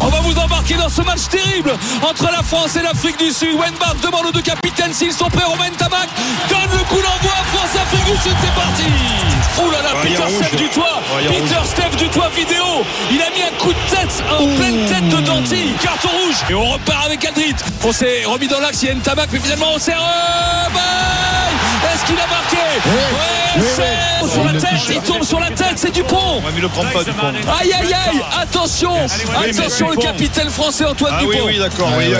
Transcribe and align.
On 0.00 0.08
va 0.08 0.20
vous 0.20 0.38
embarquer 0.38 0.74
dans 0.74 0.88
ce 0.88 1.02
match 1.02 1.28
terrible 1.28 1.72
entre 2.02 2.24
la 2.24 2.42
France 2.42 2.76
et 2.76 2.82
l'Afrique 2.82 3.18
du 3.18 3.30
Sud. 3.30 3.54
Wenbart 3.58 3.96
demande 4.02 4.26
aux 4.26 4.32
deux 4.32 4.42
capitaines 4.42 4.92
s'ils 4.92 5.12
sont 5.12 5.28
prêts. 5.28 5.44
Romain 5.44 5.70
Tabac 5.76 6.06
donne 6.48 6.78
le 6.78 6.84
coup 6.84 6.96
d'envoi. 6.96 7.34
France-Afrique 7.54 8.04
du 8.04 8.22
Sud, 8.22 8.36
c'est 8.40 8.54
parti. 8.54 8.84
Ouh 9.62 9.70
là 9.70 9.82
là, 9.82 9.90
Peter 10.02 10.22
Steph 10.28 10.56
du 10.56 10.68
toit. 10.68 11.02
Peter 11.28 11.64
Steph 11.64 11.96
du 11.96 12.08
toit 12.08 12.28
vidéo. 12.30 12.64
Il 13.10 13.20
a 13.22 13.30
mis 13.30 13.42
un 13.42 13.58
coup 13.58 13.72
de 13.72 13.96
tête, 13.96 14.22
en 14.38 14.46
pleine 14.56 14.86
tête 14.86 15.08
de 15.08 15.20
Danti. 15.26 15.74
Carton 15.82 16.08
rouge. 16.08 16.36
Et 16.50 16.54
on 16.54 16.66
repart 16.66 17.06
avec 17.06 17.24
Aldrit. 17.24 17.54
On 17.84 17.92
s'est 17.92 18.24
remis 18.26 18.48
dans 18.48 18.60
l'axe. 18.60 18.82
Il 18.82 18.86
y 18.86 18.88
a 18.90 18.92
une 18.92 19.00
Tabac, 19.00 19.26
mais 19.32 19.40
finalement 19.40 19.72
on 19.74 19.78
s'est 19.78 19.94
Est-ce 21.92 22.04
qu'il 22.04 22.18
a 22.18 22.26
marqué 22.26 22.56
Ouais, 22.86 23.62
c'est 23.76 24.28
sur 24.28 24.44
la 24.44 24.52
tête. 24.52 24.70
Il 24.90 25.00
tombe 25.00 25.22
sur 25.24 25.40
la 25.40 25.50
tête. 25.50 25.74
C'est 25.76 25.90
Dupont. 25.90 26.42
il 26.54 26.62
le 26.62 26.68
prend 26.68 26.84
pas 26.84 27.04
Dupont. 27.04 27.32
Aïe 27.60 27.72
aïe 27.72 27.92
aïe. 27.92 28.22
Attention. 28.40 29.06
Attention 29.36 29.90
le 29.90 29.96
capitaine 29.96 30.50
français 30.50 30.84
Antoine 30.84 31.14
ah, 31.16 31.20
Dupont. 31.20 31.32
Oui, 31.32 31.42
oui, 31.46 31.58
d'accord. 31.58 31.90
il, 32.00 32.10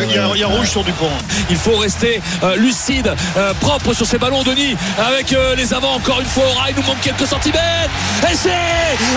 y 0.40 0.44
a, 0.44 0.46
rouge 0.46 0.68
sur 0.68 0.84
Dupont. 0.84 1.10
Il 1.50 1.56
faut 1.56 1.76
rester 1.76 2.20
euh, 2.42 2.56
lucide, 2.56 3.14
euh, 3.36 3.52
propre 3.60 3.92
sur 3.92 4.06
ses 4.06 4.18
ballons, 4.18 4.42
Denis, 4.42 4.76
avec 4.98 5.32
euh, 5.32 5.54
les 5.54 5.72
avants 5.74 5.94
encore 5.94 6.20
une 6.20 6.26
fois 6.26 6.44
au 6.44 6.60
rail. 6.60 6.74
Il 6.76 6.82
nous 6.82 6.86
manque 6.88 7.00
quelques 7.00 7.26
centimètres. 7.26 7.90
Essai 8.22 8.50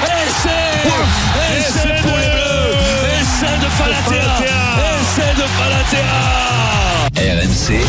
Essai 0.04 0.50
Essai 1.60 2.02
pour 2.02 2.17
les 2.17 2.28
Bleus 2.28 2.76
Essai 3.22 3.58
de 3.58 3.70
Falatea 3.78 4.40
Essai 5.02 5.34
de 5.36 5.45
Falatea 5.58 6.50
RMC, 7.17 7.82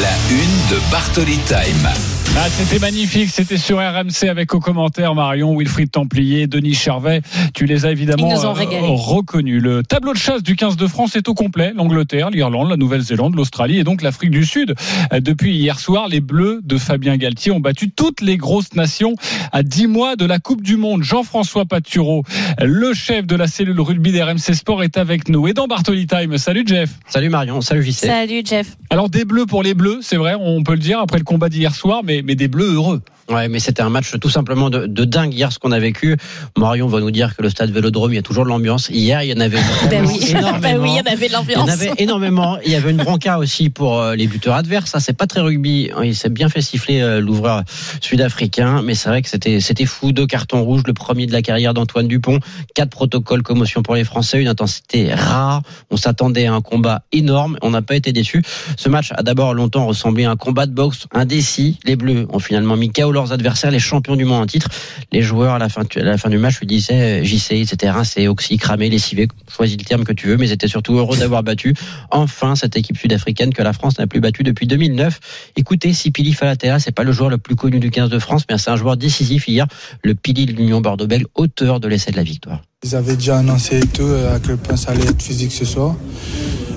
la 0.00 0.08
une 0.30 0.70
de 0.70 0.80
Bartoli 0.90 1.38
Time. 1.38 2.21
Ah, 2.34 2.48
c'était 2.48 2.78
magnifique, 2.78 3.28
c'était 3.28 3.58
sur 3.58 3.76
RMC 3.76 4.28
avec 4.28 4.54
aux 4.54 4.58
commentaires 4.58 5.14
Marion, 5.14 5.56
Wilfried 5.56 5.90
Templier, 5.90 6.46
Denis 6.46 6.74
Charvet. 6.74 7.20
Tu 7.54 7.66
les 7.66 7.84
as 7.84 7.90
évidemment 7.90 8.32
euh, 8.32 8.80
reconnus. 8.88 9.62
Le 9.62 9.82
tableau 9.82 10.12
de 10.12 10.18
chasse 10.18 10.42
du 10.42 10.56
15 10.56 10.76
de 10.76 10.86
France 10.86 11.14
est 11.14 11.28
au 11.28 11.34
complet. 11.34 11.72
L'Angleterre, 11.76 12.30
l'Irlande, 12.30 12.70
la 12.70 12.76
Nouvelle-Zélande, 12.76 13.36
l'Australie 13.36 13.78
et 13.78 13.84
donc 13.84 14.02
l'Afrique 14.02 14.30
du 14.30 14.44
Sud. 14.44 14.74
Euh, 15.12 15.20
depuis 15.20 15.54
hier 15.54 15.78
soir, 15.78 16.08
les 16.08 16.20
Bleus 16.20 16.60
de 16.64 16.78
Fabien 16.78 17.16
Galtier 17.16 17.52
ont 17.52 17.60
battu 17.60 17.90
toutes 17.90 18.22
les 18.22 18.38
grosses 18.38 18.74
nations 18.74 19.14
à 19.52 19.62
10 19.62 19.86
mois 19.86 20.16
de 20.16 20.24
la 20.24 20.38
Coupe 20.38 20.62
du 20.62 20.76
Monde. 20.76 21.02
Jean-François 21.02 21.66
Patureau, 21.66 22.24
le 22.60 22.94
chef 22.94 23.26
de 23.26 23.36
la 23.36 23.46
cellule 23.46 23.80
rugby 23.80 24.10
d'RMC 24.10 24.54
Sport, 24.54 24.82
est 24.82 24.96
avec 24.96 25.28
nous. 25.28 25.48
Et 25.48 25.52
dans 25.52 25.66
Bartoli 25.66 26.06
Time, 26.06 26.38
salut 26.38 26.64
Jeff. 26.66 26.90
Salut 27.06 27.28
Marion, 27.28 27.60
salut 27.60 27.84
JC. 27.84 28.06
Salut 28.06 28.42
Jeff. 28.44 28.76
Alors 28.90 29.10
des 29.10 29.24
Bleus 29.24 29.46
pour 29.46 29.62
les 29.62 29.74
Bleus, 29.74 30.00
c'est 30.02 30.16
vrai, 30.16 30.34
on 30.38 30.62
peut 30.62 30.72
le 30.72 30.78
dire 30.78 30.98
après 30.98 31.18
le 31.18 31.24
combat 31.24 31.48
d'hier 31.48 31.74
soir, 31.74 32.00
mais 32.04 32.11
mais, 32.20 32.34
des 32.34 32.48
bleus 32.48 32.74
heureux. 32.74 33.00
Ouais, 33.28 33.48
mais 33.48 33.60
c'était 33.60 33.82
un 33.82 33.88
match 33.88 34.12
tout 34.20 34.30
simplement 34.30 34.70
de, 34.70 34.86
dingue 35.04 35.34
hier 35.34 35.52
ce 35.52 35.58
qu'on 35.58 35.72
a 35.72 35.78
vécu. 35.78 36.16
Marion 36.56 36.86
va 36.86 37.00
nous 37.00 37.10
dire 37.10 37.36
que 37.36 37.42
le 37.42 37.50
stade 37.50 37.70
Vélodrome, 37.70 38.12
il 38.12 38.16
y 38.16 38.18
a 38.18 38.22
toujours 38.22 38.44
de 38.44 38.48
l'ambiance. 38.48 38.88
Hier, 38.88 39.22
il 39.22 39.30
y 39.30 39.34
en 39.34 39.40
avait 39.40 39.58
ben 39.90 40.04
oui. 40.06 40.18
énormément. 40.30 40.58
Ben 40.62 40.78
oui, 40.78 40.90
il 40.92 40.96
y 40.96 41.00
en 41.00 41.12
avait 41.12 41.28
de 41.28 41.32
l'ambiance. 41.32 41.66
Il 41.66 41.70
y 41.70 41.70
en 41.70 41.74
avait 41.74 41.92
énormément. 41.98 42.58
Il 42.64 42.72
y 42.72 42.74
avait 42.74 42.90
une 42.90 42.98
bronca 42.98 43.38
aussi 43.38 43.68
pour 43.70 44.00
euh, 44.00 44.14
les 44.14 44.26
buteurs 44.26 44.54
adverses. 44.54 44.90
Ça, 44.90 45.00
c'est 45.00 45.12
pas 45.12 45.26
très 45.26 45.40
rugby. 45.40 45.90
Il 46.02 46.14
s'est 46.14 46.28
bien 46.28 46.48
fait 46.48 46.62
siffler 46.62 47.00
euh, 47.00 47.20
l'ouvreur 47.20 47.62
sud-africain, 48.00 48.82
mais 48.82 48.94
c'est 48.94 49.08
vrai 49.08 49.22
que 49.22 49.28
c'était 49.28 49.60
c'était 49.60 49.86
fou. 49.86 50.12
Deux 50.12 50.26
cartons 50.26 50.62
rouges, 50.62 50.82
le 50.86 50.92
premier 50.92 51.26
de 51.26 51.32
la 51.32 51.42
carrière 51.42 51.74
d'Antoine 51.74 52.08
Dupont, 52.08 52.38
quatre 52.74 52.90
protocoles 52.90 53.42
commotion 53.42 53.82
pour 53.82 53.94
les 53.94 54.04
Français, 54.04 54.40
une 54.40 54.48
intensité 54.48 55.12
rare. 55.14 55.62
On 55.90 55.96
s'attendait 55.96 56.46
à 56.46 56.54
un 56.54 56.60
combat 56.60 57.02
énorme. 57.12 57.58
On 57.62 57.70
n'a 57.70 57.82
pas 57.82 57.96
été 57.96 58.12
déçus. 58.12 58.42
Ce 58.76 58.88
match 58.88 59.12
a 59.14 59.22
d'abord 59.22 59.54
longtemps 59.54 59.86
ressemblé 59.86 60.24
à 60.24 60.30
un 60.30 60.36
combat 60.36 60.66
de 60.66 60.72
boxe 60.72 61.06
indécis. 61.12 61.78
Les 61.84 61.96
Bleus 61.96 62.26
ont 62.30 62.38
finalement 62.38 62.76
mis 62.76 62.90
KO 62.90 63.11
leurs 63.12 63.32
adversaires, 63.32 63.70
les 63.70 63.78
champions 63.78 64.16
du 64.16 64.24
monde 64.24 64.42
en 64.42 64.46
titre. 64.46 64.68
Les 65.12 65.22
joueurs 65.22 65.54
à 65.54 65.58
la 65.58 65.68
fin, 65.68 65.82
à 65.82 66.00
la 66.00 66.18
fin 66.18 66.30
du 66.30 66.38
match 66.38 66.58
lui 66.60 66.66
disaient 66.66 67.24
JC, 67.24 67.52
etc. 67.52 67.94
C'est 68.04 68.28
oxy, 68.28 68.56
cramé, 68.56 68.88
lessivé, 68.88 69.28
choisis 69.48 69.76
le 69.78 69.84
terme 69.84 70.04
que 70.04 70.12
tu 70.12 70.26
veux, 70.26 70.36
mais 70.36 70.48
ils 70.48 70.52
étaient 70.52 70.68
surtout 70.68 70.96
heureux 70.96 71.16
d'avoir 71.16 71.42
battu 71.42 71.74
enfin 72.10 72.56
cette 72.56 72.76
équipe 72.76 72.96
sud-africaine 72.96 73.52
que 73.52 73.62
la 73.62 73.72
France 73.72 73.98
n'a 73.98 74.06
plus 74.06 74.20
battue 74.20 74.42
depuis 74.42 74.66
2009. 74.66 75.20
Écoutez, 75.56 75.92
si 75.92 76.10
Pili 76.10 76.32
Falatea, 76.32 76.78
c'est 76.78 76.92
pas 76.92 77.04
le 77.04 77.12
joueur 77.12 77.30
le 77.30 77.38
plus 77.38 77.56
connu 77.56 77.78
du 77.78 77.90
15 77.90 78.10
de 78.10 78.18
France, 78.18 78.44
mais 78.48 78.58
c'est 78.58 78.70
un 78.70 78.76
joueur 78.76 78.96
décisif 78.96 79.48
hier, 79.48 79.66
le 80.02 80.14
Pili 80.14 80.46
de 80.46 80.52
l'Union 80.52 80.80
Bordeaux-Bègles, 80.80 81.26
auteur 81.34 81.80
de 81.80 81.88
l'essai 81.88 82.10
de 82.10 82.16
la 82.16 82.22
victoire. 82.22 82.62
Ils 82.84 82.96
avaient 82.96 83.16
déjà 83.16 83.38
annoncé 83.38 83.80
tout 83.94 84.12
à 84.34 84.40
quel 84.40 84.56
point 84.56 84.76
ça 84.76 84.90
allait 84.90 85.04
être 85.04 85.22
physique 85.22 85.52
ce 85.52 85.64
soir. 85.64 85.94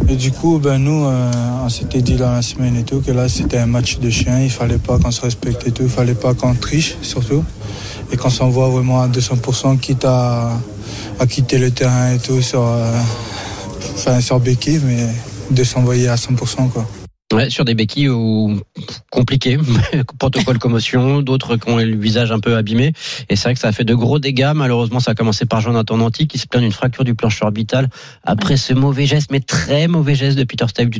Et 0.07 0.15
du 0.15 0.31
coup, 0.31 0.59
ben 0.59 0.77
nous, 0.77 1.05
euh, 1.05 1.31
on 1.63 1.69
s'était 1.69 2.01
dit 2.01 2.15
dans 2.15 2.31
la 2.31 2.41
semaine 2.41 2.75
et 2.75 2.83
tout 2.83 3.01
que 3.01 3.11
là, 3.11 3.27
c'était 3.27 3.57
un 3.57 3.65
match 3.65 3.97
de 3.99 4.09
chien. 4.09 4.39
Il 4.39 4.51
fallait 4.51 4.77
pas 4.77 4.99
qu'on 4.99 5.11
se 5.11 5.21
respecte 5.21 5.67
et 5.67 5.71
tout. 5.71 5.83
Il 5.83 5.89
fallait 5.89 6.13
pas 6.13 6.33
qu'on 6.33 6.53
triche, 6.53 6.95
surtout. 7.01 7.43
Et 8.11 8.17
qu'on 8.17 8.29
s'envoie 8.29 8.69
vraiment 8.69 9.01
à 9.01 9.07
200%, 9.07 9.79
quitte 9.79 10.05
à, 10.05 10.51
à, 11.19 11.25
quitter 11.25 11.57
le 11.57 11.71
terrain 11.71 12.13
et 12.13 12.19
tout 12.19 12.41
sur, 12.41 12.61
euh, 12.61 12.91
enfin, 13.95 14.21
sur 14.21 14.39
mais 14.39 15.07
de 15.51 15.63
s'envoyer 15.63 16.07
à 16.07 16.15
100%, 16.15 16.69
quoi. 16.69 16.85
Ouais, 17.33 17.49
sur 17.49 17.65
des 17.65 17.73
béquilles 17.73 18.09
ou 18.09 18.61
compliquées, 19.09 19.57
protocole 20.19 20.59
commotion, 20.59 21.23
d'autres 21.23 21.57
qui 21.57 21.67
ont 21.71 21.77
le 21.77 21.97
visage 21.97 22.31
un 22.31 22.39
peu 22.39 22.55
abîmé. 22.55 22.93
Et 23.29 23.35
c'est 23.35 23.45
vrai 23.45 23.55
que 23.55 23.59
ça 23.59 23.69
a 23.69 23.71
fait 23.71 23.83
de 23.83 23.95
gros 23.95 24.19
dégâts. 24.19 24.51
Malheureusement, 24.53 24.99
ça 24.99 25.11
a 25.11 25.15
commencé 25.15 25.47
par 25.47 25.59
Jonathan 25.59 25.97
Nanti 25.97 26.27
qui 26.27 26.37
se 26.37 26.45
plaint 26.45 26.61
d'une 26.61 26.71
fracture 26.71 27.03
du 27.03 27.15
plancher 27.15 27.43
orbital 27.43 27.89
après 28.23 28.57
ce 28.57 28.75
mauvais 28.75 29.07
geste, 29.07 29.31
mais 29.31 29.39
très 29.39 29.87
mauvais 29.87 30.13
geste 30.13 30.37
de 30.37 30.43
Peter 30.43 30.65
Steve 30.67 30.89
du 30.89 30.99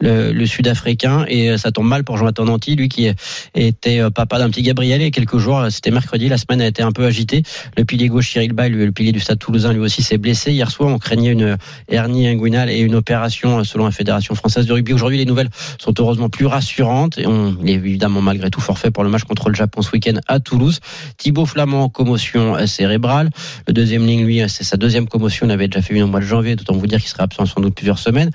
le, 0.00 0.32
le 0.32 0.46
Sud-Africain. 0.46 1.26
Et 1.28 1.50
euh, 1.50 1.58
ça 1.58 1.70
tombe 1.70 1.86
mal 1.86 2.02
pour 2.02 2.16
Jonathan 2.16 2.44
Nanti, 2.44 2.74
lui 2.74 2.88
qui 2.88 3.08
était 3.54 4.00
euh, 4.00 4.10
papa 4.10 4.40
d'un 4.40 4.50
petit 4.50 4.62
Gabriel. 4.62 5.00
Et 5.00 5.12
quelques 5.12 5.38
jours, 5.38 5.60
euh, 5.60 5.70
c'était 5.70 5.92
mercredi, 5.92 6.28
la 6.28 6.38
semaine 6.38 6.60
a 6.60 6.66
été 6.66 6.82
un 6.82 6.90
peu 6.90 7.06
agitée. 7.06 7.44
Le 7.76 7.84
pilier 7.84 8.08
gauche 8.08 8.32
Cyril 8.32 8.52
Bay, 8.52 8.68
le 8.68 8.90
pilier 8.90 9.12
du 9.12 9.20
Stade 9.20 9.38
Toulousain, 9.38 9.72
lui 9.72 9.80
aussi 9.80 10.02
s'est 10.02 10.18
blessé. 10.18 10.50
Hier 10.50 10.72
soir, 10.72 10.90
on 10.90 10.98
craignait 10.98 11.30
une 11.30 11.56
hernie 11.88 12.26
inguinale 12.26 12.68
et 12.68 12.80
une 12.80 12.96
opération 12.96 13.62
selon 13.62 13.84
la 13.84 13.92
Fédération 13.92 14.34
française 14.34 14.66
de 14.66 14.72
rugby. 14.72 14.92
Aujourd'hui, 14.92 15.18
les 15.18 15.24
nouvelles 15.24 15.50
sont 15.78 15.94
heureusement 15.98 16.28
plus 16.28 16.46
rassurantes. 16.46 17.18
Et 17.18 17.26
on 17.26 17.56
est 17.64 17.72
évidemment 17.72 18.20
malgré 18.20 18.50
tout 18.50 18.60
forfait 18.60 18.90
pour 18.90 19.04
le 19.04 19.10
match 19.10 19.24
contre 19.24 19.48
le 19.48 19.54
Japon 19.54 19.82
ce 19.82 19.90
week-end 19.92 20.18
à 20.26 20.40
Toulouse. 20.40 20.80
Thibaut 21.16 21.46
Flamand, 21.46 21.88
commotion 21.88 22.66
cérébrale. 22.66 23.30
Le 23.66 23.72
deuxième 23.72 24.06
ligne, 24.06 24.24
lui, 24.24 24.42
c'est 24.48 24.64
sa 24.64 24.76
deuxième 24.76 25.08
commotion. 25.08 25.46
Il 25.46 25.52
avait 25.52 25.68
déjà 25.68 25.82
fait 25.82 25.94
une 25.94 26.02
au 26.02 26.06
mois 26.06 26.20
de 26.20 26.24
janvier, 26.24 26.56
d'autant 26.56 26.76
vous 26.76 26.86
dire 26.86 27.00
qu'il 27.00 27.08
sera 27.08 27.24
absent 27.24 27.46
sans 27.46 27.60
doute 27.60 27.74
plusieurs 27.74 27.98
semaines. 27.98 28.30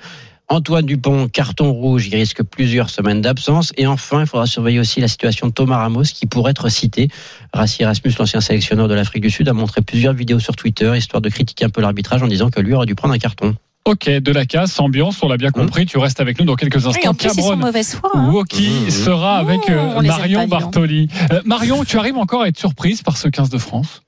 Antoine 0.50 0.86
Dupont, 0.86 1.28
carton 1.28 1.72
rouge, 1.72 2.08
il 2.08 2.16
risque 2.16 2.42
plusieurs 2.42 2.88
semaines 2.88 3.20
d'absence. 3.20 3.72
Et 3.76 3.86
enfin, 3.86 4.22
il 4.22 4.26
faudra 4.26 4.46
surveiller 4.46 4.80
aussi 4.80 4.98
la 4.98 5.08
situation 5.08 5.48
de 5.48 5.52
Thomas 5.52 5.76
Ramos, 5.76 6.04
qui 6.04 6.24
pourrait 6.24 6.52
être 6.52 6.70
cité. 6.70 7.08
Rassi 7.52 7.82
Erasmus, 7.82 8.12
l'ancien 8.18 8.40
sélectionneur 8.40 8.88
de 8.88 8.94
l'Afrique 8.94 9.22
du 9.22 9.30
Sud, 9.30 9.46
a 9.48 9.52
montré 9.52 9.82
plusieurs 9.82 10.14
vidéos 10.14 10.38
sur 10.38 10.56
Twitter, 10.56 10.90
histoire 10.96 11.20
de 11.20 11.28
critiquer 11.28 11.66
un 11.66 11.70
peu 11.70 11.82
l'arbitrage 11.82 12.22
en 12.22 12.28
disant 12.28 12.48
que 12.48 12.60
lui 12.60 12.72
aurait 12.72 12.86
dû 12.86 12.94
prendre 12.94 13.12
un 13.12 13.18
carton. 13.18 13.56
Ok, 13.88 14.06
de 14.06 14.32
la 14.32 14.44
casse, 14.44 14.78
ambiance, 14.80 15.22
on 15.22 15.28
l'a 15.28 15.38
bien 15.38 15.48
mmh. 15.48 15.52
compris. 15.52 15.86
Tu 15.86 15.96
restes 15.96 16.20
avec 16.20 16.38
nous 16.38 16.44
dans 16.44 16.56
quelques 16.56 16.86
instants. 16.86 17.00
Oui, 17.02 17.08
en 17.08 17.14
plus, 17.14 17.28
Cameron 17.28 17.56
mauvaise 17.56 17.94
foi. 17.94 18.10
Hein. 18.12 18.28
Woki 18.30 18.68
mmh. 18.68 18.90
sera 18.90 19.38
avec 19.38 19.60
euh, 19.70 20.02
Marion 20.02 20.46
Bartoli. 20.46 21.08
Euh, 21.32 21.40
Marion, 21.46 21.84
tu 21.84 21.96
arrives 21.96 22.18
encore 22.18 22.42
à 22.42 22.48
être 22.48 22.58
surprise 22.58 23.00
par 23.00 23.16
ce 23.16 23.28
15 23.28 23.48
de 23.48 23.56
France? 23.56 24.02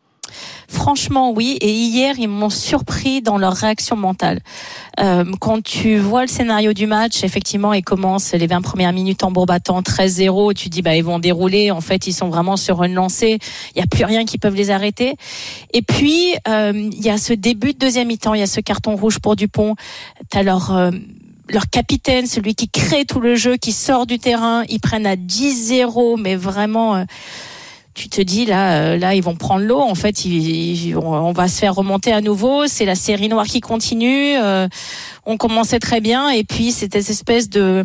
Franchement, 0.71 1.33
oui. 1.33 1.59
Et 1.61 1.73
hier, 1.73 2.15
ils 2.19 2.29
m'ont 2.29 2.49
surpris 2.49 3.23
dans 3.23 3.39
leur 3.39 3.55
réaction 3.55 3.97
mentale. 3.97 4.39
Euh, 5.01 5.25
quand 5.41 5.61
tu 5.63 5.99
vois 5.99 6.23
le 6.23 6.29
scénario 6.29 6.73
du 6.73 6.87
match, 6.87 7.25
effectivement, 7.25 7.73
ils 7.73 7.83
commencent 7.83 8.33
les 8.33 8.47
20 8.47 8.63
premières 8.63 8.93
minutes 8.93 9.25
en 9.25 9.33
battant 9.33 9.83
13-0. 9.83 10.55
Tu 10.55 10.69
dis, 10.69 10.81
bah, 10.81 10.95
ils 10.95 11.03
vont 11.03 11.19
dérouler. 11.19 11.73
En 11.73 11.81
fait, 11.81 12.07
ils 12.07 12.13
sont 12.13 12.29
vraiment 12.29 12.57
sur 12.57 12.85
une 12.85 12.95
lancée. 12.95 13.39
Il 13.75 13.79
n'y 13.79 13.83
a 13.83 13.87
plus 13.87 14.05
rien 14.05 14.25
qui 14.25 14.39
peut 14.39 14.49
les 14.49 14.71
arrêter. 14.71 15.17
Et 15.73 15.83
puis, 15.83 16.35
euh, 16.47 16.73
il 16.73 17.03
y 17.03 17.11
a 17.11 17.19
ce 17.19 17.33
début 17.33 17.73
de 17.73 17.79
deuxième 17.79 18.07
mi-temps. 18.07 18.35
Il 18.35 18.41
y 18.41 18.45
a 18.45 18.47
ce 18.47 18.61
carton 18.61 18.95
rouge 18.95 19.19
pour 19.19 19.35
Dupont. 19.35 19.75
T'as 20.31 20.45
leur... 20.45 20.73
Euh, 20.73 20.91
leur 21.53 21.69
capitaine, 21.69 22.27
celui 22.27 22.55
qui 22.55 22.69
crée 22.69 23.05
tout 23.05 23.21
le 23.21 23.35
jeu, 23.35 23.57
qui 23.57 23.73
sort 23.73 24.07
du 24.07 24.19
terrain, 24.19 24.63
ils 24.69 24.81
prennent 24.81 25.07
à 25.07 25.17
10-0, 25.17 26.21
mais 26.21 26.37
vraiment, 26.37 26.97
euh, 26.97 27.05
tu 27.95 28.09
te 28.09 28.21
dis 28.21 28.47
là, 28.47 28.75
euh, 28.75 28.97
là 28.97 29.15
ils 29.15 29.23
vont 29.23 29.37
prendre 29.37 29.65
l'eau. 29.65 29.81
En 29.81 29.95
fait, 29.95 30.17
on 30.97 31.33
va 31.33 31.49
se 31.49 31.59
faire 31.59 31.75
remonter 31.75 32.13
à 32.13 32.21
nouveau. 32.21 32.67
C'est 32.67 32.85
la 32.85 32.95
série 32.95 33.29
noire 33.29 33.47
qui 33.47 33.61
continue. 33.61 34.37
Euh, 34.37 34.69
on 35.27 35.37
commençait 35.37 35.81
très 35.81 36.01
bien 36.01 36.31
et 36.31 36.45
puis 36.45 36.73
c'était 36.73 37.03
cette 37.03 37.11
espèce 37.11 37.49
de, 37.49 37.85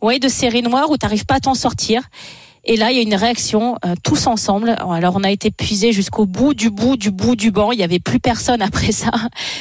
ouais, 0.00 0.18
de 0.18 0.28
série 0.28 0.62
noire 0.62 0.90
où 0.90 0.96
t'arrives 0.96 1.26
pas 1.26 1.36
à 1.36 1.40
t'en 1.40 1.54
sortir. 1.54 2.02
Et 2.64 2.76
là, 2.76 2.92
il 2.92 2.96
y 2.96 3.00
a 3.00 3.02
une 3.02 3.14
réaction 3.14 3.76
euh, 3.84 3.94
tous 4.04 4.28
ensemble. 4.28 4.76
Alors, 4.88 5.14
on 5.16 5.24
a 5.24 5.30
été 5.30 5.50
puisé 5.50 5.92
jusqu'au 5.92 6.26
bout 6.26 6.54
du 6.54 6.70
bout 6.70 6.96
du 6.96 7.10
bout 7.10 7.34
du 7.34 7.50
banc. 7.50 7.72
Il 7.72 7.78
n'y 7.78 7.84
avait 7.84 7.98
plus 7.98 8.20
personne 8.20 8.62
après 8.62 8.92
ça. 8.92 9.10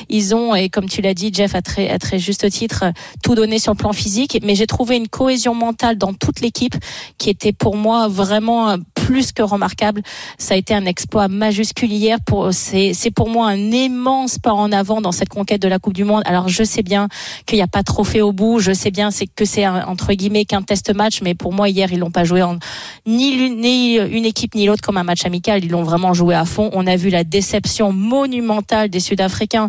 Ils 0.09 0.35
ont, 0.35 0.53
et 0.53 0.69
comme 0.69 0.87
tu 0.87 1.01
l'as 1.01 1.15
dit, 1.15 1.31
Jeff, 1.33 1.55
à 1.55 1.63
très, 1.63 1.89
à 1.89 1.97
très 1.97 2.19
juste 2.19 2.47
titre, 2.51 2.85
tout 3.23 3.33
donné 3.33 3.57
sur 3.57 3.73
le 3.73 3.77
plan 3.77 3.91
physique. 3.91 4.39
Mais 4.43 4.53
j'ai 4.53 4.67
trouvé 4.67 4.97
une 4.97 5.07
cohésion 5.07 5.55
mentale 5.55 5.97
dans 5.97 6.13
toute 6.13 6.41
l'équipe 6.41 6.75
qui 7.17 7.31
était 7.31 7.53
pour 7.53 7.75
moi 7.75 8.07
vraiment 8.07 8.75
plus 9.11 9.33
que 9.33 9.41
remarquable. 9.43 10.01
Ça 10.37 10.53
a 10.53 10.57
été 10.57 10.73
un 10.73 10.85
exploit 10.85 11.27
majuscule 11.27 11.91
hier. 11.91 12.19
Pour, 12.25 12.53
c'est, 12.53 12.93
c'est 12.93 13.11
pour 13.11 13.27
moi 13.27 13.49
un 13.49 13.57
immense 13.57 14.39
pas 14.39 14.53
en 14.53 14.71
avant 14.71 15.01
dans 15.01 15.11
cette 15.11 15.27
conquête 15.27 15.61
de 15.61 15.67
la 15.67 15.79
Coupe 15.79 15.93
du 15.93 16.05
Monde. 16.05 16.21
Alors, 16.25 16.47
je 16.47 16.63
sais 16.63 16.81
bien 16.81 17.09
qu'il 17.45 17.57
n'y 17.57 17.61
a 17.61 17.67
pas 17.67 17.79
de 17.79 17.85
trophée 17.85 18.21
au 18.21 18.31
bout. 18.31 18.59
Je 18.59 18.71
sais 18.71 18.89
bien 18.89 19.11
c'est 19.11 19.27
que 19.27 19.43
c'est 19.43 19.67
entre 19.67 20.13
guillemets 20.13 20.45
qu'un 20.45 20.61
test 20.61 20.95
match. 20.95 21.21
Mais 21.21 21.35
pour 21.35 21.51
moi, 21.51 21.67
hier, 21.67 21.91
ils 21.91 21.99
l'ont 21.99 22.09
pas 22.09 22.23
joué 22.23 22.41
en, 22.41 22.57
ni, 23.05 23.49
ni 23.49 23.95
une 23.97 24.23
équipe 24.23 24.55
ni 24.55 24.65
l'autre 24.65 24.81
comme 24.81 24.95
un 24.95 25.03
match 25.03 25.25
amical. 25.25 25.61
Ils 25.61 25.71
l'ont 25.71 25.83
vraiment 25.83 26.13
joué 26.13 26.33
à 26.33 26.45
fond. 26.45 26.69
On 26.71 26.87
a 26.87 26.95
vu 26.95 27.09
la 27.09 27.25
déception 27.25 27.91
monumentale 27.91 28.87
des 28.87 29.01
Sud-Africains 29.01 29.67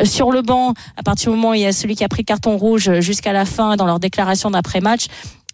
euh, 0.00 0.06
sur 0.06 0.32
le 0.32 0.40
banc. 0.40 0.72
À 0.96 1.02
partir 1.02 1.30
du 1.30 1.36
moment 1.36 1.50
où 1.50 1.54
il 1.54 1.60
y 1.60 1.66
a 1.66 1.72
celui 1.72 1.94
qui 1.94 2.04
a 2.04 2.08
pris 2.08 2.22
le 2.22 2.26
carton 2.26 2.56
rouge 2.56 3.00
jusqu'à 3.00 3.34
la 3.34 3.44
fin 3.44 3.76
dans 3.76 3.84
leur 3.84 4.00
déclaration 4.00 4.50
d'après-match, 4.50 5.08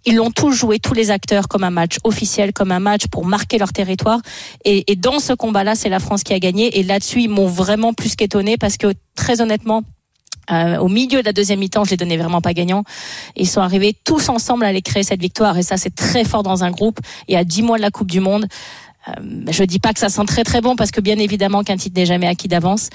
ils 0.07 0.17
l'ont 0.17 0.31
tous 0.31 0.53
joué, 0.53 0.79
tous 0.79 0.95
les 0.95 1.11
acteurs, 1.11 1.49
comme 1.49 1.65
un 1.65 1.71
match 1.71 1.97
officiel, 2.05 2.53
comme 2.53 2.73
un 2.73 2.81
match 2.81 3.07
pour 3.11 3.25
marquer 3.25 3.59
leur 3.59 3.73
territoire. 3.73 4.21
Et, 4.65 4.85
dans 4.97 5.19
ce 5.19 5.33
combat-là, 5.33 5.75
c'est 5.75 5.89
la 5.89 6.01
France 6.01 6.23
qui 6.23 6.33
a 6.33 6.39
gagné. 6.39 6.79
Et 6.79 6.83
là-dessus, 6.83 7.23
ils 7.23 7.29
m'ont 7.29 7.47
vraiment 7.47 7.93
plus 7.93 8.17
qu'étonné 8.17 8.57
parce 8.57 8.77
que 8.77 8.93
très 9.15 9.41
honnêtement, 9.41 9.83
euh, 10.51 10.77
au 10.77 10.89
milieu 10.89 11.21
de 11.21 11.25
la 11.25 11.33
deuxième 11.33 11.59
mi-temps, 11.59 11.85
je 11.85 11.91
les 11.91 11.97
donnais 11.97 12.17
vraiment 12.17 12.41
pas 12.41 12.53
gagnants. 12.53 12.85
Ils 13.35 13.49
sont 13.49 13.61
arrivés 13.61 13.97
tous 14.05 14.29
ensemble 14.29 14.65
à 14.65 14.69
aller 14.69 14.83
créer 14.83 15.03
cette 15.03 15.21
victoire 15.21 15.57
et 15.57 15.63
ça 15.63 15.79
c'est 15.79 15.95
très 15.95 16.25
fort 16.25 16.43
dans 16.43 16.65
un 16.65 16.71
groupe. 16.71 17.01
Et 17.29 17.37
à 17.37 17.45
dix 17.45 17.63
mois 17.63 17.79
de 17.79 17.83
la 17.83 17.91
Coupe 17.91 18.11
du 18.11 18.21
Monde, 18.21 18.47
euh, 19.09 19.13
je 19.49 19.65
dis 19.65 19.79
pas 19.79 19.93
que 19.93 20.01
ça 20.01 20.09
sent 20.09 20.25
très 20.27 20.45
très 20.45 20.61
bon 20.61 20.77
parce 20.77 20.91
que 20.91 21.01
bien 21.01 21.19
évidemment 21.19 21.63
qu'un 21.63 21.77
titre 21.77 21.99
n'est 21.99 22.07
jamais 22.07 22.27
acquis 22.27 22.49
d'avance, 22.49 22.91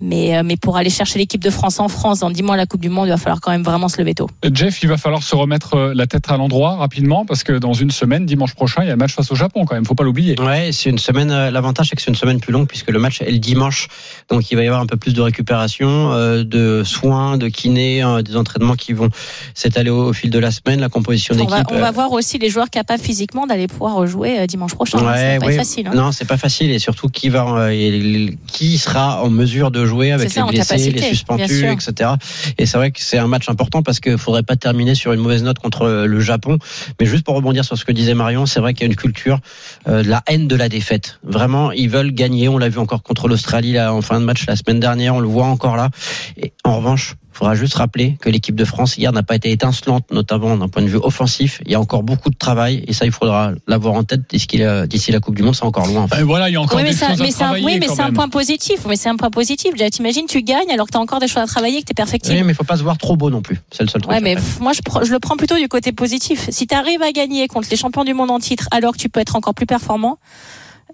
mais, 0.00 0.36
euh, 0.36 0.42
mais 0.44 0.56
pour 0.56 0.76
aller 0.76 0.90
chercher 0.90 1.18
l'équipe 1.18 1.42
de 1.42 1.50
France 1.50 1.78
en 1.80 1.88
France 1.88 2.20
dans 2.20 2.30
10 2.30 2.42
mois 2.42 2.56
la 2.56 2.66
Coupe 2.66 2.80
du 2.80 2.88
Monde, 2.88 3.06
il 3.06 3.10
va 3.10 3.16
falloir 3.16 3.40
quand 3.40 3.50
même 3.50 3.62
vraiment 3.62 3.88
se 3.88 3.98
lever 3.98 4.14
tôt. 4.14 4.28
Jeff, 4.52 4.82
il 4.82 4.88
va 4.88 4.96
falloir 4.96 5.22
se 5.22 5.34
remettre 5.34 5.74
euh, 5.74 5.94
la 5.94 6.06
tête 6.06 6.30
à 6.30 6.36
l'endroit 6.36 6.76
rapidement 6.76 7.24
parce 7.24 7.44
que 7.44 7.52
dans 7.52 7.72
une 7.72 7.90
semaine, 7.90 8.26
dimanche 8.26 8.54
prochain, 8.54 8.82
il 8.82 8.88
y 8.88 8.90
a 8.90 8.94
un 8.94 8.96
match 8.96 9.14
face 9.14 9.30
au 9.30 9.34
Japon 9.34 9.64
quand 9.64 9.74
même, 9.74 9.84
faut 9.84 9.94
pas 9.94 10.04
l'oublier. 10.04 10.38
Ouais, 10.40 10.70
c'est 10.72 10.90
une 10.90 10.98
semaine. 10.98 11.28
L'avantage 11.28 11.88
c'est 11.90 11.96
que 11.96 12.02
c'est 12.02 12.10
une 12.10 12.16
semaine 12.16 12.40
plus 12.40 12.52
longue 12.52 12.66
puisque 12.66 12.90
le 12.90 12.98
match 12.98 13.20
est 13.20 13.30
le 13.30 13.38
dimanche, 13.38 13.88
donc 14.28 14.50
il 14.50 14.56
va 14.56 14.62
y 14.64 14.66
avoir 14.66 14.80
un 14.80 14.86
peu 14.86 14.96
plus 14.96 15.14
de 15.14 15.20
récupération, 15.20 16.12
de 16.42 16.82
soins, 16.84 17.36
de 17.36 17.48
kiné, 17.48 18.02
des 18.24 18.36
entraînements 18.36 18.74
qui 18.74 18.92
vont 18.92 19.08
s'étaler 19.54 19.90
au, 19.90 20.12
fil 20.12 20.30
de 20.30 20.38
la 20.38 20.50
semaine, 20.50 20.80
la 20.80 20.88
composition 20.88 21.34
d'équipe. 21.34 21.66
On, 21.70 21.78
va 21.78 21.90
voir 21.90 22.12
aussi 22.12 22.38
les 22.38 22.50
joueurs 22.50 22.70
capables 22.70 23.02
physiquement 23.02 23.46
d'aller 23.46 23.66
pouvoir 23.66 23.94
rejouer 23.94 24.46
dimanche 24.46 24.74
prochain. 24.74 24.98
Ouais, 24.98 25.38
ouais, 25.44 25.56
facile. 25.56 25.88
Hein. 25.88 25.92
Non, 25.94 26.12
c'est 26.12 26.24
pas 26.24 26.36
facile 26.36 26.70
et 26.70 26.78
surtout 26.78 27.08
qui 27.08 27.28
va, 27.28 27.46
euh, 27.46 28.28
qui 28.46 28.78
sera 28.78 29.22
en 29.22 29.30
mesure 29.30 29.70
de 29.70 29.83
jouer 29.86 30.12
avec 30.12 30.34
les 30.34 30.42
blessés, 30.42 30.90
les 30.90 31.02
suspendus, 31.02 31.66
etc. 31.66 32.10
Et 32.58 32.66
c'est 32.66 32.76
vrai 32.76 32.90
que 32.90 33.00
c'est 33.00 33.18
un 33.18 33.26
match 33.26 33.48
important 33.48 33.82
parce 33.82 34.00
qu'il 34.00 34.18
faudrait 34.18 34.42
pas 34.42 34.56
terminer 34.56 34.94
sur 34.94 35.12
une 35.12 35.20
mauvaise 35.20 35.42
note 35.42 35.58
contre 35.58 36.04
le 36.06 36.20
Japon. 36.20 36.58
Mais 37.00 37.06
juste 37.06 37.24
pour 37.24 37.34
rebondir 37.34 37.64
sur 37.64 37.76
ce 37.76 37.84
que 37.84 37.92
disait 37.92 38.14
Marion, 38.14 38.46
c'est 38.46 38.60
vrai 38.60 38.74
qu'il 38.74 38.82
y 38.82 38.84
a 38.84 38.90
une 38.90 38.96
culture 38.96 39.40
euh, 39.88 40.02
de 40.02 40.08
la 40.08 40.22
haine 40.26 40.48
de 40.48 40.56
la 40.56 40.68
défaite. 40.68 41.18
Vraiment, 41.22 41.72
ils 41.72 41.90
veulent 41.90 42.12
gagner. 42.12 42.48
On 42.48 42.58
l'a 42.58 42.68
vu 42.68 42.78
encore 42.78 43.02
contre 43.02 43.28
l'Australie 43.28 43.80
en 43.80 44.02
fin 44.02 44.20
de 44.20 44.24
match 44.24 44.46
la 44.46 44.56
semaine 44.56 44.80
dernière. 44.80 45.14
On 45.14 45.20
le 45.20 45.28
voit 45.28 45.46
encore 45.46 45.76
là. 45.76 45.90
Et 46.36 46.52
en 46.64 46.76
revanche, 46.76 47.14
il 47.34 47.38
faudra 47.38 47.56
juste 47.56 47.74
rappeler 47.74 48.16
que 48.20 48.30
l'équipe 48.30 48.54
de 48.54 48.64
France 48.64 48.96
hier 48.96 49.10
n'a 49.10 49.24
pas 49.24 49.34
été 49.34 49.50
étincelante, 49.50 50.04
notamment 50.12 50.56
d'un 50.56 50.68
point 50.68 50.82
de 50.82 50.86
vue 50.86 50.98
offensif. 50.98 51.60
Il 51.66 51.72
y 51.72 51.74
a 51.74 51.80
encore 51.80 52.04
beaucoup 52.04 52.30
de 52.30 52.36
travail 52.36 52.84
et 52.86 52.92
ça, 52.92 53.06
il 53.06 53.10
faudra 53.10 53.50
l'avoir 53.66 53.94
en 53.94 54.04
tête 54.04 54.22
d'ici 54.30 55.10
la 55.10 55.20
Coupe 55.20 55.34
du 55.34 55.42
Monde. 55.42 55.56
C'est 55.56 55.64
encore 55.64 55.88
loin. 55.88 56.04
En 56.04 56.24
voilà, 56.24 56.48
il 56.48 56.52
y 56.52 56.56
a 56.56 56.60
encore 56.60 56.78
des 56.78 56.92
choses 56.92 57.02
à 57.02 57.16
travailler. 57.16 57.66
oui, 57.66 57.78
mais 57.80 57.88
c'est 57.88 58.02
un 58.02 58.12
point 58.12 58.28
positif. 58.28 58.86
Mais 58.88 58.94
c'est 58.94 59.08
un 59.08 59.16
point 59.16 59.30
positif. 59.30 59.74
T'imagines, 59.90 60.26
tu 60.26 60.42
gagnes 60.42 60.70
alors 60.72 60.86
que 60.86 60.92
tu 60.92 60.98
as 60.98 61.00
encore 61.00 61.18
des 61.18 61.26
choses 61.26 61.42
à 61.42 61.46
travailler, 61.46 61.80
que 61.80 61.86
tu 61.86 61.90
es 61.90 61.94
perfectible. 61.94 62.36
Oui, 62.36 62.44
mais 62.44 62.52
il 62.52 62.54
faut 62.54 62.62
pas 62.62 62.76
se 62.76 62.84
voir 62.84 62.98
trop 62.98 63.16
beau 63.16 63.30
non 63.30 63.42
plus. 63.42 63.60
C'est 63.72 63.82
le 63.82 63.88
seul 63.88 64.00
truc. 64.00 64.12
Ouais, 64.12 64.20
mais 64.20 64.36
moi, 64.60 64.70
je, 64.72 64.80
je, 65.04 65.10
le 65.10 65.18
prends 65.18 65.36
plutôt 65.36 65.56
du 65.56 65.66
côté 65.66 65.90
positif. 65.90 66.48
Si 66.50 66.68
tu 66.68 66.74
arrives 66.76 67.02
à 67.02 67.10
gagner 67.10 67.48
contre 67.48 67.66
les 67.68 67.76
champions 67.76 68.04
du 68.04 68.14
monde 68.14 68.30
en 68.30 68.38
titre 68.38 68.68
alors 68.70 68.92
que 68.92 68.98
tu 68.98 69.08
peux 69.08 69.18
être 69.18 69.34
encore 69.34 69.54
plus 69.54 69.66
performant, 69.66 70.18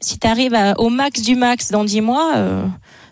si 0.00 0.18
tu 0.18 0.26
arrives 0.26 0.56
au 0.78 0.88
max 0.88 1.20
du 1.20 1.34
max 1.34 1.70
dans 1.70 1.84
10 1.84 2.00
mois, 2.00 2.32
euh, 2.36 2.64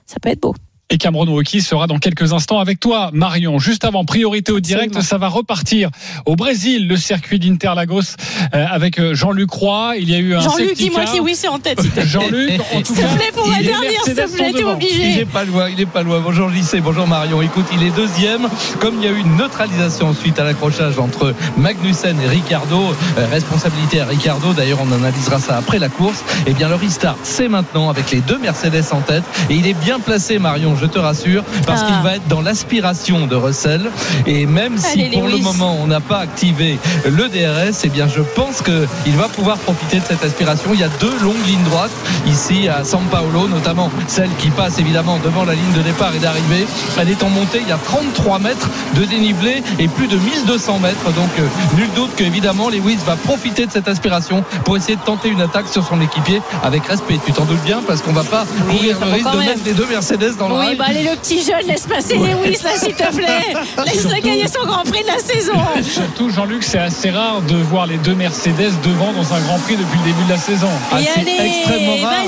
ça 0.07 0.17
peut 0.19 0.31
être 0.31 0.41
beau. 0.41 0.55
Et 0.91 0.97
Cameron 0.97 1.27
Wauquiez 1.27 1.61
sera 1.61 1.87
dans 1.87 1.99
quelques 1.99 2.33
instants 2.33 2.61
avec 2.61 2.81
toi, 2.81 3.11
Marion. 3.13 3.59
Juste 3.59 3.85
avant, 3.85 4.07
priorité 4.07 4.53
au 4.53 4.61
direct, 4.61 5.03
ça 5.03 5.19
va 5.19 5.29
repartir 5.29 5.91
au 6.25 6.35
Brésil, 6.35 6.89
le 6.89 6.97
circuit 6.97 7.39
d'Interlagos 7.39 8.17
euh, 8.55 8.65
avec 8.71 8.99
euh, 8.99 9.15
Jean-Luc 9.15 9.51
Roy. 9.51 9.97
Il 9.99 10.09
y 10.09 10.15
a 10.15 10.19
eu 10.19 10.35
un 10.35 10.41
Jean-Luc, 10.41 10.77
dis-moi 10.77 11.05
qui 11.05 11.21
oui, 11.21 11.35
c'est 11.35 11.49
en 11.49 11.59
tête. 11.59 11.83
Jean-Luc, 12.07 12.63
en 12.73 12.81
tout 12.81 12.95
cas. 12.95 13.01
S'il 13.01 13.07
te 13.07 13.17
plaît, 13.17 13.33
pour 13.35 13.51
la 13.51 13.63
dernière, 13.63 14.03
s'il 14.03 14.15
te 14.15 14.35
plaît, 14.35 14.53
t'es 14.55 14.65
obligé. 14.65 15.11
Il 15.11 15.17
n'est 15.17 15.25
pas 15.27 15.45
loin, 15.45 15.69
il 15.69 15.77
n'est 15.77 15.85
pas 15.85 16.03
loin. 16.03 16.21
Bonjour 16.21 16.49
Lycée, 16.49 16.81
bonjour 16.81 17.07
Marion. 17.07 17.43
Écoute, 17.43 17.67
il 17.75 17.83
est 17.83 17.95
deuxième. 17.95 18.49
Comme 18.81 18.95
il 18.97 19.05
y 19.05 19.09
a 19.09 19.11
eu 19.13 19.19
une 19.19 19.37
neutralisation 19.37 20.15
suite 20.15 20.39
à 20.39 20.45
l'accrochage 20.45 20.99
entre 20.99 21.35
Magnussen 21.59 22.19
et 22.19 22.29
Ricardo, 22.29 22.95
euh, 23.19 23.27
responsabilité 23.31 24.01
à 24.01 24.07
Ricardo, 24.07 24.55
d'ailleurs 24.55 24.79
on 24.81 24.91
analysera 24.91 25.39
ça 25.39 25.59
après 25.59 25.79
la 25.79 25.91
course, 25.91 26.25
eh 26.47 26.55
bien 26.55 26.71
le 26.71 26.77
restart, 26.77 27.19
c'est 27.25 27.49
maintenant 27.49 27.91
avec 27.91 28.11
les 28.11 28.21
deux 28.21 28.39
Mercedes 28.39 28.87
en 28.93 29.03
tête. 29.03 29.25
Et 29.51 29.55
il 29.55 29.67
est 29.67 29.79
bien 29.85 30.01
placé, 30.01 30.39
Marion 30.39 30.78
je 30.81 30.87
te 30.87 30.99
rassure, 30.99 31.45
parce 31.67 31.83
qu'il 31.83 31.95
ah. 31.99 32.03
va 32.03 32.17
être 32.17 32.29
dans 32.29 32.41
l'aspiration 32.41 33.27
de 33.27 33.37
Russell. 33.37 33.91
Et 34.27 34.47
même 34.47 34.79
si 34.79 35.05
pour 35.05 35.29
le 35.29 35.39
moment 35.39 35.77
on 35.81 35.87
n'a 35.87 36.01
pas 36.01 36.19
activé 36.19 36.79
le 37.05 37.29
DRS, 37.29 37.81
eh 37.85 37.89
bien 37.89 38.09
je 38.09 38.21
pense 38.21 38.63
qu'il 38.63 39.17
va 39.17 39.29
pouvoir 39.29 39.59
profiter 39.59 39.99
de 39.99 40.05
cette 40.05 40.25
aspiration. 40.25 40.71
Il 40.75 40.81
y 40.81 40.85
a 40.85 40.89
deux 41.01 41.19
longues 41.21 41.47
lignes 41.47 41.65
droites 41.65 41.91
ici 42.27 42.69
à 42.69 42.85
San 42.85 43.03
Paolo, 43.11 43.49
notamment 43.49 43.91
celle 44.07 44.31
qui 44.39 44.51
passe 44.51 44.79
évidemment 44.79 45.19
devant 45.25 45.45
la 45.45 45.55
ligne 45.55 45.73
de 45.77 45.83
départ 45.83 46.15
et 46.15 46.19
d'arrivée. 46.19 46.67
Elle 46.99 47.11
est 47.11 47.23
en 47.23 47.31
montée, 47.31 47.61
il 47.63 47.69
y 47.69 47.73
a 47.73 47.79
33 47.79 48.39
mètres 48.39 48.69
de 48.95 49.05
dénivelé 49.05 49.63
et 49.79 49.89
plus 49.89 50.07
de 50.07 50.17
1200 50.17 50.79
mètres. 50.81 51.13
Donc 51.13 51.31
euh, 51.39 51.47
nul 51.77 51.89
doute 51.95 52.11
qu'évidemment 52.17 52.69
Lewis 52.69 52.99
va 53.07 53.17
profiter 53.17 53.67
de 53.67 53.73
cette 53.73 53.89
aspiration 53.89 54.45
pour 54.65 54.77
essayer 54.77 54.97
de 54.97 55.03
tenter 55.03 55.29
une 55.29 55.41
attaque 55.41 55.69
sur 55.69 55.85
son 55.85 56.01
équipier 56.01 56.41
avec 56.63 56.87
respect. 56.87 57.19
Tu 57.25 57.33
t'en 57.33 57.45
doutes 57.45 57.63
bien 57.65 57.81
parce 57.87 58.03
qu'on 58.03 58.13
va 58.13 58.25
pas 58.25 58.47
courir 58.69 58.99
le 59.01 59.13
risque 59.13 59.31
de 59.31 59.39
mettre 59.39 59.65
les 59.65 59.75
deux 59.75 59.87
Mercedes 59.87 60.37
dans 60.39 60.49
le 60.49 60.55
oui, 60.55 60.68
bah 60.77 60.85
allez 60.89 61.03
le 61.03 61.17
petit 61.17 61.43
jeune, 61.43 61.67
laisse 61.67 61.87
passer 61.87 62.17
Lewis 62.17 62.59
là 62.65 62.71
s'il 62.77 62.95
te 62.95 63.15
plaît. 63.15 63.55
Laisse-le 63.85 64.21
gagner 64.21 64.47
son 64.49 64.67
Grand 64.67 64.85
Prix 64.85 65.03
de 65.03 65.09
la 65.09 65.19
saison. 65.19 65.55
Surtout 65.83 66.31
Jean-Luc, 66.31 66.63
c'est 66.63 66.79
assez 66.79 67.11
rare 67.11 67.41
de 67.43 67.57
voir 67.57 67.87
les 67.87 67.97
deux 67.99 68.15
Mercedes 68.15 68.73
devant 68.85 69.13
dans 69.13 69.35
un 69.35 69.41
Grand 69.41 69.59
Prix 69.59 69.77
depuis 69.77 69.99
le 69.99 70.05
début 70.05 70.25
de 70.25 70.31
la 70.31 70.39
saison. 70.39 70.69
Ah, 70.93 70.97
c'est 71.01 71.21
extrêmement 71.21 71.97
rare. 72.07 72.25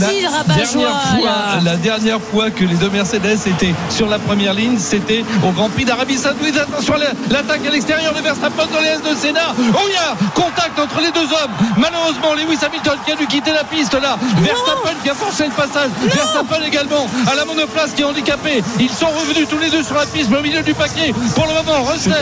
la, 0.00 0.54
dernière 0.54 1.02
fois, 1.02 1.60
la 1.62 1.76
dernière 1.76 2.20
fois 2.20 2.50
que 2.50 2.64
les 2.64 2.74
deux 2.74 2.90
Mercedes 2.90 3.46
étaient 3.46 3.74
sur 3.90 4.08
la 4.08 4.18
première 4.18 4.54
ligne, 4.54 4.78
c'était 4.78 5.24
au 5.46 5.50
Grand 5.50 5.68
Prix 5.70 5.84
d'Arabie 5.84 6.16
Saoudite. 6.16 6.56
Attention 6.56 6.94
l'attaque 7.30 7.66
à 7.66 7.70
l'extérieur 7.70 8.14
de 8.14 8.20
Verstappen 8.20 8.66
dans 8.72 8.80
les 8.80 8.88
S 8.88 9.02
de 9.02 9.14
Sénat. 9.16 9.54
Oh 9.58 9.78
il 9.86 9.92
y 9.92 9.96
a 9.96 10.14
contact 10.34 10.78
entre 10.78 11.00
les 11.00 11.10
deux 11.10 11.26
hommes. 11.32 11.52
Malheureusement, 11.76 12.34
Lewis 12.34 12.58
Hamilton 12.64 12.98
qui 13.04 13.12
a 13.12 13.16
dû 13.16 13.26
quitter 13.26 13.52
la 13.52 13.64
piste 13.64 13.94
là. 13.94 14.16
Verstappen 14.38 14.94
qui 15.02 15.10
a 15.10 15.14
forcé 15.14 15.44
le 15.44 15.50
passage. 15.50 15.90
Verstappen 16.02 16.62
également 16.66 17.06
à 17.30 17.34
la 17.34 17.44
monoplace 17.44 17.81
qui 17.90 18.02
est 18.02 18.04
handicapé. 18.04 18.62
Ils 18.78 18.90
sont 18.90 19.08
revenus 19.08 19.48
tous 19.48 19.58
les 19.58 19.70
deux 19.70 19.82
sur 19.82 19.96
la 19.96 20.06
piste, 20.06 20.30
mais 20.30 20.38
au 20.38 20.42
milieu 20.42 20.62
du 20.62 20.74
paquet. 20.74 21.12
Pour 21.34 21.46
le 21.46 21.54
moment, 21.54 21.82
Russell 21.82 22.14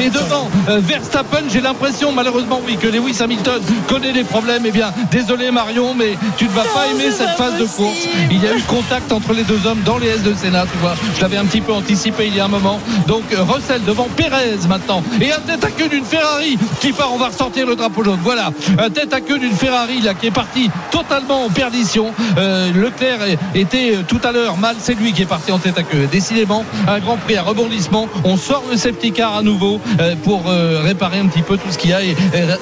est 0.00 0.10
devant 0.10 0.48
euh, 0.68 0.80
Verstappen. 0.82 1.42
J'ai 1.50 1.60
l'impression, 1.60 2.12
malheureusement, 2.12 2.60
oui, 2.66 2.76
que 2.76 2.88
Lewis 2.88 3.18
Hamilton 3.20 3.60
connaît 3.88 4.12
des 4.12 4.24
problèmes. 4.24 4.62
Eh 4.66 4.70
bien, 4.70 4.92
désolé 5.10 5.50
Marion, 5.50 5.94
mais 5.94 6.16
tu 6.36 6.44
ne 6.46 6.50
vas 6.50 6.64
pas 6.64 6.86
aimer 6.90 7.10
cette 7.10 7.36
phase 7.36 7.58
de 7.58 7.64
course. 7.66 8.08
Il 8.30 8.42
y 8.42 8.46
a 8.46 8.56
eu 8.56 8.62
contact 8.62 9.12
entre 9.12 9.34
les 9.34 9.44
deux 9.44 9.66
hommes 9.66 9.82
dans 9.84 9.98
les 9.98 10.08
S 10.08 10.22
de 10.22 10.34
Sénat, 10.34 10.64
tu 10.70 10.78
vois. 10.78 10.94
Je 11.16 11.20
l'avais 11.20 11.36
un 11.36 11.44
petit 11.44 11.60
peu 11.60 11.72
anticipé 11.72 12.28
il 12.28 12.36
y 12.36 12.40
a 12.40 12.46
un 12.46 12.48
moment. 12.48 12.80
Donc 13.06 13.24
euh, 13.32 13.42
Russell 13.42 13.84
devant 13.84 14.08
Perez 14.16 14.58
maintenant. 14.68 15.02
Et 15.20 15.32
un 15.32 15.40
tête 15.40 15.64
à 15.64 15.70
queue 15.70 15.88
d'une 15.88 16.04
Ferrari 16.04 16.58
qui 16.80 16.92
part. 16.92 17.12
On 17.12 17.18
va 17.18 17.28
ressortir 17.28 17.66
le 17.66 17.76
drapeau 17.76 18.04
jaune. 18.04 18.20
Voilà, 18.22 18.50
un 18.78 18.90
tête 18.90 19.12
à 19.12 19.20
queue 19.20 19.38
d'une 19.38 19.54
Ferrari 19.54 20.00
là 20.00 20.14
qui 20.14 20.28
est 20.28 20.32
parti 20.32 20.70
totalement 20.90 21.44
en 21.44 21.48
perdition. 21.50 22.12
Euh, 22.38 22.72
Leclerc 22.72 23.20
était 23.54 23.98
tout 24.06 24.20
à 24.24 24.32
l'heure 24.32 24.56
mal. 24.56 24.76
C'est 24.78 24.94
lui 25.02 25.12
qui 25.12 25.22
est 25.22 25.26
parti 25.26 25.52
en 25.52 25.58
tête 25.58 25.78
à 25.78 25.82
queue. 25.82 26.08
Décidément, 26.10 26.64
un 26.86 26.98
grand 27.00 27.16
prix 27.16 27.36
à 27.36 27.42
rebondissement. 27.42 28.08
On 28.24 28.36
sort 28.36 28.64
le 28.70 28.76
safety 28.76 29.12
car 29.12 29.36
à 29.36 29.42
nouveau 29.42 29.80
euh, 30.00 30.14
pour 30.22 30.44
euh, 30.46 30.80
réparer 30.82 31.18
un 31.18 31.26
petit 31.26 31.42
peu 31.42 31.56
tout 31.56 31.70
ce 31.70 31.78
qu'il 31.78 31.90
y 31.90 31.92
a 31.92 32.02
et, 32.02 32.14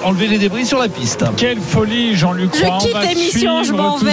enlever 0.05 0.29
les 0.29 0.39
débris 0.39 0.65
sur 0.65 0.79
la 0.79 0.89
piste. 0.89 1.25
Quelle 1.37 1.61
folie, 1.61 2.17
Jean-Luc 2.17 2.51
Je 2.55 2.87
quitte 2.87 2.97
l'émission, 3.09 3.63
je 3.63 3.73
m'en 3.73 3.99
vais. 3.99 4.13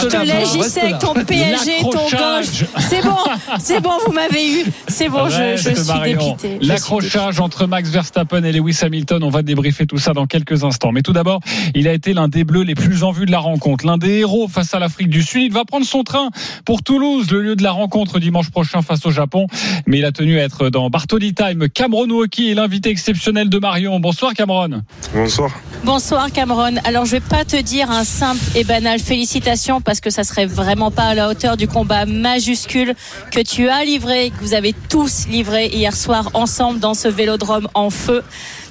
je 0.00 0.06
te 0.06 0.16
laisse, 0.24 0.76
avec 0.76 0.98
ton 0.98 1.14
PSG, 1.14 1.80
ton 1.80 1.90
gauche. 1.90 2.64
C'est 2.78 3.02
bon, 3.02 3.16
c'est 3.58 3.80
bon, 3.80 3.92
vous 4.06 4.12
m'avez 4.12 4.60
eu. 4.60 4.64
C'est 4.88 5.08
bon, 5.08 5.28
je, 5.28 5.56
je, 5.56 5.74
suis 5.74 6.00
dépité. 6.04 6.58
L'accrochage 6.60 7.40
entre 7.40 7.66
Max 7.66 7.88
Verstappen 7.90 8.44
et 8.44 8.52
Lewis 8.52 8.78
Hamilton, 8.82 9.22
on 9.22 9.30
va 9.30 9.42
débriefer 9.42 9.86
tout 9.86 9.98
ça 9.98 10.12
dans 10.12 10.26
quelques 10.26 10.64
instants. 10.64 10.92
Mais 10.92 11.02
tout 11.02 11.12
d'abord, 11.12 11.40
il 11.74 11.88
a 11.88 11.92
été 11.92 12.12
l'un 12.12 12.28
des 12.28 12.44
bleus 12.44 12.62
les 12.62 12.74
plus 12.74 13.02
en 13.02 13.12
vue 13.12 13.26
de 13.26 13.32
la 13.32 13.38
rencontre, 13.38 13.86
l'un 13.86 13.98
des 13.98 14.18
héros 14.18 14.48
face 14.48 14.74
à 14.74 14.78
l'Afrique 14.78 15.08
du 15.08 15.22
Sud. 15.22 15.42
Il 15.42 15.52
va 15.52 15.64
prendre 15.64 15.86
son 15.86 16.02
train 16.02 16.30
pour 16.64 16.82
Toulouse, 16.82 17.30
le 17.30 17.40
lieu 17.40 17.56
de 17.56 17.61
de 17.62 17.64
la 17.64 17.72
rencontre 17.72 18.18
dimanche 18.18 18.50
prochain 18.50 18.82
face 18.82 19.06
au 19.06 19.12
Japon, 19.12 19.46
mais 19.86 19.98
il 19.98 20.04
a 20.04 20.10
tenu 20.10 20.40
à 20.40 20.42
être 20.42 20.68
dans 20.68 20.90
Bartoli 20.90 21.32
Time. 21.32 21.68
Cameron 21.68 22.08
Wauquiez 22.10 22.50
est 22.50 22.54
l'invité 22.54 22.90
exceptionnel 22.90 23.48
de 23.48 23.58
Marion. 23.60 24.00
Bonsoir 24.00 24.34
Cameron. 24.34 24.82
Bonsoir. 25.14 25.52
Bonsoir 25.84 26.32
Cameron. 26.32 26.74
Alors 26.82 27.04
je 27.04 27.12
vais 27.12 27.20
pas 27.20 27.44
te 27.44 27.60
dire 27.60 27.88
un 27.90 28.02
simple 28.02 28.42
et 28.56 28.64
banal 28.64 28.98
félicitations 28.98 29.80
parce 29.80 30.00
que 30.00 30.10
ça 30.10 30.24
serait 30.24 30.46
vraiment 30.46 30.90
pas 30.90 31.04
à 31.04 31.14
la 31.14 31.28
hauteur 31.28 31.56
du 31.56 31.68
combat 31.68 32.04
majuscule 32.04 32.94
que 33.30 33.40
tu 33.40 33.68
as 33.68 33.84
livré, 33.84 34.30
que 34.30 34.44
vous 34.44 34.54
avez 34.54 34.74
tous 34.88 35.28
livré 35.28 35.68
hier 35.68 35.94
soir 35.94 36.30
ensemble 36.34 36.80
dans 36.80 36.94
ce 36.94 37.06
vélodrome 37.06 37.68
en 37.74 37.90
feu. 37.90 38.24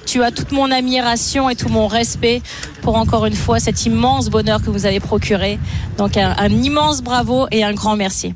Tu 0.04 0.22
as 0.22 0.32
toute 0.32 0.52
mon 0.52 0.70
admiration 0.70 1.48
et 1.48 1.54
tout 1.54 1.68
mon 1.70 1.86
respect 1.86 2.42
pour 2.82 2.96
encore 2.96 3.24
une 3.24 3.36
fois 3.36 3.58
cet 3.58 3.86
immense 3.86 4.28
bonheur 4.28 4.60
que 4.60 4.68
vous 4.68 4.84
avez 4.84 5.00
procuré. 5.00 5.58
Donc 5.96 6.18
un, 6.18 6.48
immense 6.48 7.02
bravo 7.02 7.46
et 7.50 7.64
un 7.64 7.72
grand 7.72 7.96
merci. 7.96 8.34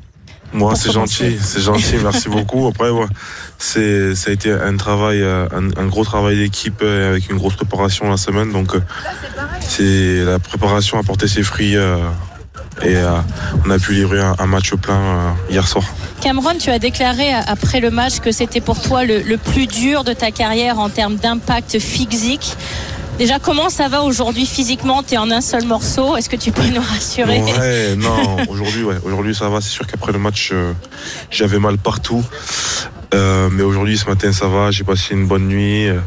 Moi, 0.53 0.75
c'est 0.75 0.91
gentil, 0.91 1.37
c'est 1.41 1.61
gentil, 1.61 1.95
merci 2.01 2.29
beaucoup. 2.29 2.67
Après, 2.67 2.89
c'est 3.57 4.15
ça 4.15 4.29
a 4.29 4.33
été 4.33 4.51
un 4.51 4.77
travail, 4.77 5.21
euh, 5.21 5.47
un, 5.51 5.85
gros 5.87 6.05
travail 6.05 6.37
d'équipe 6.37 6.81
euh, 6.81 7.09
avec 7.09 7.29
une 7.29 7.37
grosse 7.37 7.55
préparation 7.55 8.09
la 8.09 8.17
semaine. 8.17 8.51
Donc, 8.51 8.73
euh, 8.73 8.81
c'est 9.61 10.23
la 10.23 10.39
préparation 10.39 10.99
a 10.99 11.03
porté 11.03 11.27
ses 11.27 11.43
fruits 11.43 11.75
et 12.83 12.95
on 13.65 13.69
a 13.69 13.79
pu 13.79 13.93
livrer 13.93 14.21
un, 14.21 14.45
match 14.45 14.73
plein 14.75 15.35
hier 15.49 15.67
soir. 15.67 15.83
Cameron, 16.21 16.57
tu 16.59 16.69
as 16.69 16.79
déclaré 16.79 17.33
après 17.33 17.79
le 17.79 17.91
match 17.91 18.19
que 18.19 18.31
c'était 18.31 18.61
pour 18.61 18.81
toi 18.81 19.03
le, 19.03 19.37
plus 19.37 19.67
dur 19.67 20.03
de 20.03 20.13
ta 20.13 20.31
carrière 20.31 20.79
en 20.79 20.89
termes 20.89 21.15
d'impact 21.15 21.79
physique. 21.79 22.55
Déjà, 23.17 23.39
comment 23.39 23.69
ça 23.69 23.87
va 23.87 24.03
aujourd'hui 24.03 24.45
physiquement? 24.45 25.01
Tu 25.01 25.15
es 25.15 25.17
en 25.17 25.31
un 25.31 25.41
seul 25.41 25.65
morceau. 25.65 26.15
Est-ce 26.17 26.29
que 26.29 26.35
tu 26.35 26.51
peux 26.51 26.67
nous 26.67 26.81
rassurer? 26.81 27.41
Ouais, 27.41 27.95
non, 27.95 28.37
aujourd'hui, 28.47 28.83
ouais. 28.83 28.97
Aujourd'hui, 29.03 29.33
ça 29.33 29.49
va. 29.49 29.59
C'est 29.59 29.71
sûr 29.71 29.87
qu'après 29.87 30.11
le 30.11 30.19
match, 30.19 30.51
euh, 30.51 30.73
j'avais 31.31 31.57
mal 31.57 31.79
partout. 31.79 32.23
Euh, 33.15 33.49
mais 33.51 33.63
aujourd'hui, 33.63 33.97
ce 33.97 34.05
matin, 34.05 34.31
ça 34.31 34.47
va. 34.47 34.69
J'ai 34.69 34.83
passé 34.83 35.15
une 35.15 35.25
bonne 35.25 35.47
nuit. 35.47 35.87
Euh, 35.87 35.99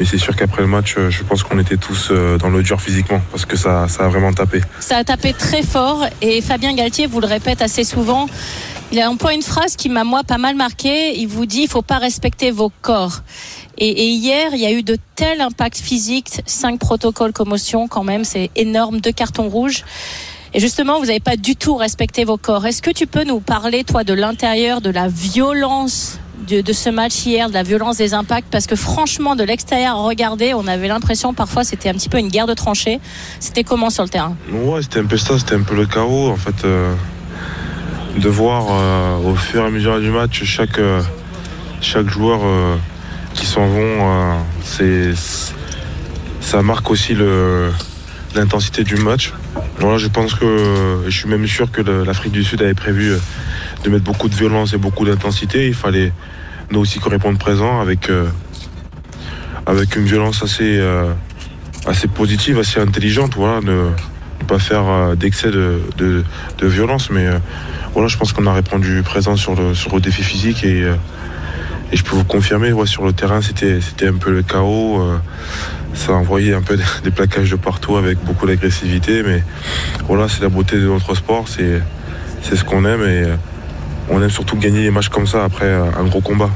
mais 0.00 0.04
c'est 0.04 0.18
sûr 0.18 0.34
qu'après 0.34 0.62
le 0.62 0.66
match, 0.66 0.96
je 1.08 1.22
pense 1.22 1.44
qu'on 1.44 1.60
était 1.60 1.76
tous 1.76 2.10
dans 2.40 2.48
le 2.48 2.62
dur 2.64 2.80
physiquement 2.80 3.20
parce 3.30 3.46
que 3.46 3.56
ça, 3.56 3.86
ça 3.86 4.06
a 4.06 4.08
vraiment 4.08 4.32
tapé. 4.32 4.60
Ça 4.80 4.96
a 4.96 5.04
tapé 5.04 5.34
très 5.34 5.62
fort. 5.62 6.06
Et 6.22 6.40
Fabien 6.40 6.74
Galtier 6.74 7.06
vous 7.06 7.20
le 7.20 7.28
répète 7.28 7.62
assez 7.62 7.84
souvent. 7.84 8.26
Il 8.90 8.98
a 8.98 9.08
employé 9.08 9.36
une 9.36 9.44
phrase 9.44 9.76
qui 9.76 9.90
m'a 9.90 10.02
moi 10.02 10.24
pas 10.24 10.38
mal 10.38 10.56
marqué. 10.56 11.16
Il 11.20 11.28
vous 11.28 11.46
dit 11.46 11.60
il 11.60 11.68
faut 11.68 11.82
pas 11.82 11.98
respecter 11.98 12.50
vos 12.50 12.72
corps. 12.82 13.20
Et, 13.80 14.08
hier, 14.08 14.50
il 14.54 14.60
y 14.60 14.66
a 14.66 14.72
eu 14.72 14.82
de 14.82 14.96
tels 15.14 15.40
impacts 15.40 15.78
physiques, 15.78 16.42
cinq 16.46 16.80
protocoles 16.80 17.32
commotion 17.32 17.86
quand 17.86 18.02
même, 18.02 18.24
c'est 18.24 18.50
énorme, 18.56 19.00
deux 19.00 19.12
cartons 19.12 19.48
rouges. 19.48 19.84
Et 20.52 20.58
justement, 20.58 20.98
vous 20.98 21.06
n'avez 21.06 21.20
pas 21.20 21.36
du 21.36 21.54
tout 21.54 21.76
respecté 21.76 22.24
vos 22.24 22.38
corps. 22.38 22.66
Est-ce 22.66 22.82
que 22.82 22.90
tu 22.90 23.06
peux 23.06 23.22
nous 23.22 23.38
parler, 23.38 23.84
toi, 23.84 24.02
de 24.02 24.14
l'intérieur, 24.14 24.80
de 24.80 24.90
la 24.90 25.06
violence 25.06 26.18
de, 26.48 26.72
ce 26.72 26.88
match 26.88 27.26
hier, 27.26 27.50
de 27.50 27.54
la 27.54 27.62
violence 27.62 27.98
des 27.98 28.14
impacts? 28.14 28.48
Parce 28.50 28.66
que 28.66 28.74
franchement, 28.74 29.36
de 29.36 29.44
l'extérieur, 29.44 30.02
regarder, 30.02 30.54
on 30.54 30.66
avait 30.66 30.88
l'impression 30.88 31.32
parfois 31.32 31.62
c'était 31.62 31.90
un 31.90 31.92
petit 31.92 32.08
peu 32.08 32.18
une 32.18 32.28
guerre 32.28 32.46
de 32.46 32.54
tranchées. 32.54 32.98
C'était 33.38 33.62
comment 33.62 33.90
sur 33.90 34.02
le 34.02 34.08
terrain? 34.08 34.36
Ouais, 34.50 34.82
c'était 34.82 35.00
un 35.00 35.06
peu 35.06 35.18
ça, 35.18 35.38
c'était 35.38 35.54
un 35.54 35.62
peu 35.62 35.76
le 35.76 35.86
chaos. 35.86 36.30
En 36.30 36.36
fait, 36.36 36.64
euh, 36.64 36.94
de 38.16 38.28
voir 38.28 38.66
euh, 38.70 39.30
au 39.30 39.36
fur 39.36 39.62
et 39.62 39.66
à 39.66 39.70
mesure 39.70 40.00
du 40.00 40.10
match 40.10 40.42
chaque, 40.42 40.78
euh, 40.78 41.02
chaque 41.80 42.08
joueur 42.08 42.40
qui 43.38 43.46
s'en 43.46 43.66
vont, 43.68 44.44
c'est 44.62 45.12
ça 46.40 46.62
marque 46.62 46.90
aussi 46.90 47.16
l'intensité 48.34 48.82
du 48.82 48.96
match. 48.96 49.32
Voilà, 49.78 49.98
je 49.98 50.08
pense 50.08 50.34
que 50.34 51.02
je 51.06 51.10
suis 51.10 51.28
même 51.28 51.46
sûr 51.46 51.70
que 51.70 51.80
l'Afrique 51.80 52.32
du 52.32 52.42
Sud 52.42 52.62
avait 52.62 52.74
prévu 52.74 53.12
de 53.84 53.90
mettre 53.90 54.04
beaucoup 54.04 54.28
de 54.28 54.34
violence 54.34 54.74
et 54.74 54.78
beaucoup 54.78 55.04
d'intensité. 55.04 55.68
Il 55.68 55.74
fallait 55.74 56.12
nous 56.70 56.80
aussi 56.80 56.98
correspondre 56.98 57.38
présent 57.38 57.80
avec, 57.80 58.10
avec 59.66 59.94
une 59.94 60.04
violence 60.04 60.42
assez, 60.42 60.82
assez 61.86 62.08
positive, 62.08 62.58
assez 62.58 62.80
intelligente. 62.80 63.34
Voilà, 63.36 63.60
ne, 63.60 63.90
pas 64.48 64.58
faire 64.58 65.16
d'excès 65.16 65.50
de, 65.50 65.82
de, 65.98 66.24
violence, 66.66 67.10
mais 67.10 67.26
voilà, 67.92 68.08
je 68.08 68.16
pense 68.16 68.32
qu'on 68.32 68.46
a 68.46 68.52
répondu 68.52 69.02
présent 69.02 69.36
sur 69.36 69.54
le, 69.54 69.74
sur 69.74 69.94
le 69.94 70.00
défi 70.00 70.22
physique 70.22 70.64
et, 70.64 70.82
euh, 70.82 70.94
et 71.92 71.96
je 71.96 72.04
peux 72.04 72.16
vous 72.16 72.24
confirmer, 72.24 72.72
sur 72.86 73.04
le 73.04 73.12
terrain, 73.12 73.40
c'était, 73.40 73.80
un 74.06 74.14
peu 74.14 74.30
le 74.30 74.42
chaos. 74.42 75.00
Euh, 75.00 75.18
ça 75.94 76.12
a 76.12 76.14
envoyé 76.16 76.54
un 76.54 76.62
peu 76.62 76.78
des 77.02 77.10
plaquages 77.10 77.50
de 77.50 77.56
partout 77.56 77.96
avec 77.96 78.18
beaucoup 78.24 78.46
d'agressivité, 78.46 79.22
mais 79.22 79.42
voilà, 80.06 80.28
c'est 80.28 80.42
la 80.42 80.48
beauté 80.48 80.76
de 80.76 80.86
notre 80.86 81.14
sport, 81.14 81.46
c'est, 81.48 81.80
ce 82.42 82.64
qu'on 82.64 82.84
aime 82.84 83.02
et 83.02 83.24
euh, 83.24 83.36
on 84.10 84.22
aime 84.22 84.30
surtout 84.30 84.56
gagner 84.56 84.82
les 84.82 84.90
matchs 84.90 85.08
comme 85.08 85.26
ça 85.26 85.44
après 85.44 85.70
un 85.70 86.04
gros 86.04 86.20
combat. 86.20 86.50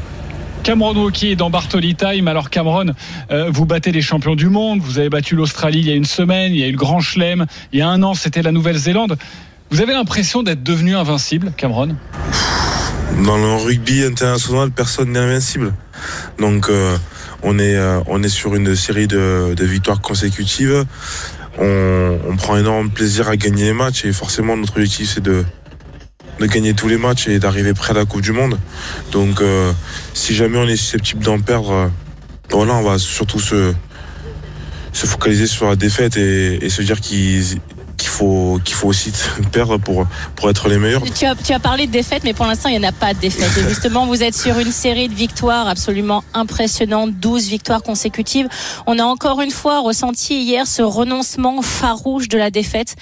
Cameron 0.63 0.95
Wauquiez 0.95 1.35
dans 1.35 1.51
Bartoli 1.51 1.97
Time. 1.97 2.29
Alors 2.29 2.49
Cameron, 2.49 2.95
vous 3.51 3.67
battez 3.67 3.91
les 3.93 4.01
champions 4.01 4.37
du 4.37 4.49
monde, 4.49 4.81
vous 4.81 4.99
avez 4.99 5.11
battu 5.11 5.35
l'Australie 5.35 5.81
il 5.81 5.89
y 5.89 5.91
a 5.91 5.95
une 5.95 6.05
semaine, 6.05 6.53
il 6.53 6.61
y 6.61 6.63
a 6.63 6.69
eu 6.69 6.73
le 6.73 6.79
Grand 6.79 7.01
Chelem, 7.01 7.47
il 7.73 7.81
y 7.81 7.83
a 7.83 7.89
un 7.89 8.03
an 8.03 8.15
c'était 8.15 8.43
la 8.43 8.53
Nouvelle-Zélande. 8.53 9.19
Vous 9.71 9.81
avez 9.81 9.93
l'impression 9.93 10.43
d'être 10.43 10.63
devenu 10.63 10.95
invincible, 10.95 11.53
Cameron? 11.57 11.97
Dans 13.19 13.37
le 13.37 13.55
rugby 13.55 14.03
international, 14.03 14.71
personne 14.71 15.13
n'est 15.13 15.19
invincible. 15.19 15.75
Donc 16.39 16.69
euh, 16.69 16.97
on, 17.43 17.59
est, 17.59 17.77
euh, 17.77 18.01
on 18.07 18.23
est 18.23 18.29
sur 18.29 18.55
une 18.55 18.75
série 18.75 19.07
de, 19.07 19.55
victoires 19.61 20.01
consécutives. 20.01 20.85
On, 21.59 22.37
prend 22.37 22.57
énormément 22.57 22.89
de 22.89 22.95
plaisir 22.95 23.29
à 23.29 23.37
gagner 23.37 23.65
les 23.65 23.73
matchs 23.73 24.05
et 24.05 24.13
forcément 24.13 24.57
notre 24.57 24.73
objectif 24.73 25.13
c'est 25.15 25.21
de, 25.21 25.45
de 26.41 26.47
gagner 26.47 26.73
tous 26.75 26.89
les 26.89 26.97
matchs 26.97 27.29
et 27.29 27.39
d'arriver 27.39 27.75
près 27.75 27.93
de 27.93 27.99
la 27.99 28.05
Coupe 28.07 28.23
du 28.23 28.33
Monde. 28.33 28.59
Donc 29.13 29.41
euh, 29.41 29.73
si 30.15 30.35
jamais 30.35 30.59
on 30.59 30.67
est 30.67 30.77
susceptible 30.77 31.23
d'en 31.23 31.39
perdre, 31.39 31.91
voilà, 32.51 32.75
on 32.75 32.83
va 32.83 32.99
surtout 32.99 33.39
se, 33.39 33.75
se 34.93 35.07
focaliser 35.07 35.47
sur 35.47 35.69
la 35.69 35.77
défaite 35.77 36.17
et, 36.17 36.65
et 36.65 36.71
se 36.71 36.83
dire 36.83 37.01
qu'ils 37.01 37.61
qu'il 38.03 38.11
faut, 38.11 38.59
qu'il 38.65 38.75
faut 38.75 38.89
aussi 38.89 39.13
perdre 39.53 39.79
pour, 39.79 40.07
pour 40.35 40.51
être 40.51 40.69
les 40.69 40.79
meilleurs. 40.79 41.03
Tu 41.15 41.25
as, 41.25 41.37
tu 41.37 41.53
as 41.53 41.61
parlé 41.61 41.87
de 41.87 41.93
défaite, 41.93 42.25
mais 42.25 42.35
pour 42.35 42.47
l'instant, 42.47 42.69
il 42.69 42.79
n'y 42.79 42.85
en 42.85 42.89
a 42.89 42.93
pas 42.93 43.15
de 43.15 43.21
défaite. 43.21 43.57
Et 43.59 43.69
justement, 43.69 44.07
vous 44.07 44.25
êtes 44.25 44.35
sur 44.35 44.59
une 44.59 44.73
série 44.73 45.09
de 45.09 45.15
victoires 45.15 45.69
absolument 45.69 46.25
impressionnantes, 46.35 47.13
12 47.13 47.49
victoires 47.49 47.83
consécutives. 47.83 48.49
On 48.87 48.99
a 48.99 49.05
encore 49.05 49.41
une 49.41 49.53
fois 49.53 49.81
ressenti 49.81 50.43
hier 50.43 50.67
ce 50.67 50.83
renoncement 50.83 51.63
farouche 51.63 52.27
de 52.29 52.39
la 52.39 52.51
défaite. 52.51 52.97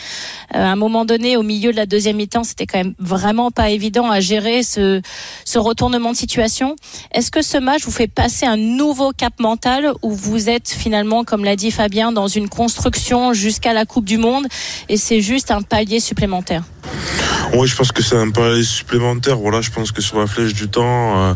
Euh, 0.54 0.62
à 0.62 0.68
un 0.68 0.76
moment 0.76 1.06
donné, 1.06 1.38
au 1.38 1.42
milieu 1.42 1.72
de 1.72 1.76
la 1.76 1.86
deuxième 1.86 2.16
mi-temps, 2.16 2.44
c'était 2.44 2.66
quand 2.66 2.78
même 2.78 2.94
vraiment 2.98 3.50
pas 3.50 3.70
évident 3.70 4.10
à 4.10 4.20
gérer 4.20 4.62
ce, 4.62 5.00
ce 5.46 5.58
retournement 5.58 6.12
de 6.12 6.16
situation. 6.16 6.76
Est-ce 7.12 7.30
que 7.30 7.40
ce 7.40 7.56
match 7.56 7.84
vous 7.84 7.90
fait 7.90 8.06
passer 8.06 8.44
un 8.44 8.58
nouveau 8.58 9.12
cap 9.12 9.32
mental 9.40 9.92
où 10.02 10.12
vous 10.12 10.50
êtes 10.50 10.68
finalement, 10.68 11.24
comme 11.24 11.44
l'a 11.44 11.56
dit 11.56 11.70
Fabien, 11.70 12.12
dans 12.12 12.28
une 12.28 12.50
construction 12.50 13.32
jusqu'à 13.32 13.72
la 13.72 13.86
Coupe 13.86 14.04
du 14.04 14.18
Monde 14.18 14.46
et 14.90 14.96
c'est 14.96 15.20
juste 15.20 15.52
un 15.52 15.62
palier 15.62 16.00
supplémentaire. 16.00 16.64
Oui, 17.54 17.68
je 17.68 17.76
pense 17.76 17.92
que 17.92 18.02
c'est 18.02 18.16
un 18.16 18.30
palier 18.30 18.64
supplémentaire. 18.64 19.36
Voilà, 19.36 19.60
je 19.60 19.70
pense 19.70 19.92
que 19.92 20.02
sur 20.02 20.18
la 20.18 20.26
flèche 20.26 20.52
du 20.52 20.68
temps, 20.68 21.16
euh, 21.16 21.34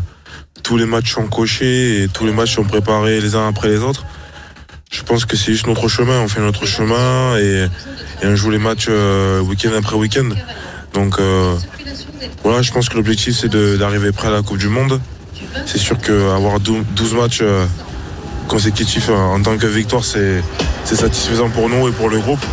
tous 0.61 0.75
les 0.75 0.85
matchs 0.85 1.13
sont 1.13 1.27
cochés 1.27 2.03
et 2.03 2.09
tous 2.09 2.25
les 2.25 2.33
matchs 2.33 2.55
sont 2.55 2.65
préparés 2.65 3.21
les 3.21 3.33
uns 3.33 3.47
après 3.47 3.69
les 3.69 3.77
autres. 3.77 4.05
Je 4.91 5.03
pense 5.03 5.23
que 5.23 5.37
c'est 5.37 5.53
juste 5.53 5.67
notre 5.67 5.87
chemin. 5.87 6.19
On 6.19 6.27
fait 6.27 6.41
notre 6.41 6.65
chemin 6.65 7.37
et, 7.37 7.67
on 8.23 8.35
joue 8.35 8.49
les 8.49 8.57
matchs 8.57 8.87
euh, 8.89 9.39
week-end 9.39 9.71
après 9.77 9.95
week-end. 9.95 10.29
Donc 10.93 11.17
euh, 11.19 11.55
voilà, 12.43 12.61
je 12.61 12.73
pense 12.73 12.89
que 12.89 12.95
l'objectif 12.95 13.37
c'est 13.39 13.49
d'arriver 13.77 14.11
près 14.11 14.27
à 14.27 14.31
la 14.31 14.41
Coupe 14.41 14.57
du 14.57 14.67
Monde. 14.67 14.99
C'est 15.65 15.77
sûr 15.77 15.97
qu'avoir 15.97 16.59
12 16.59 17.13
matchs 17.13 17.41
consécutifs 18.49 19.09
en 19.09 19.41
tant 19.41 19.57
que 19.57 19.67
victoire, 19.67 20.03
c'est 20.03 20.43
satisfaisant 20.83 21.49
pour 21.49 21.69
nous 21.69 21.87
et 21.87 21.91
pour 21.91 22.09
le 22.09 22.19
groupe 22.19 22.45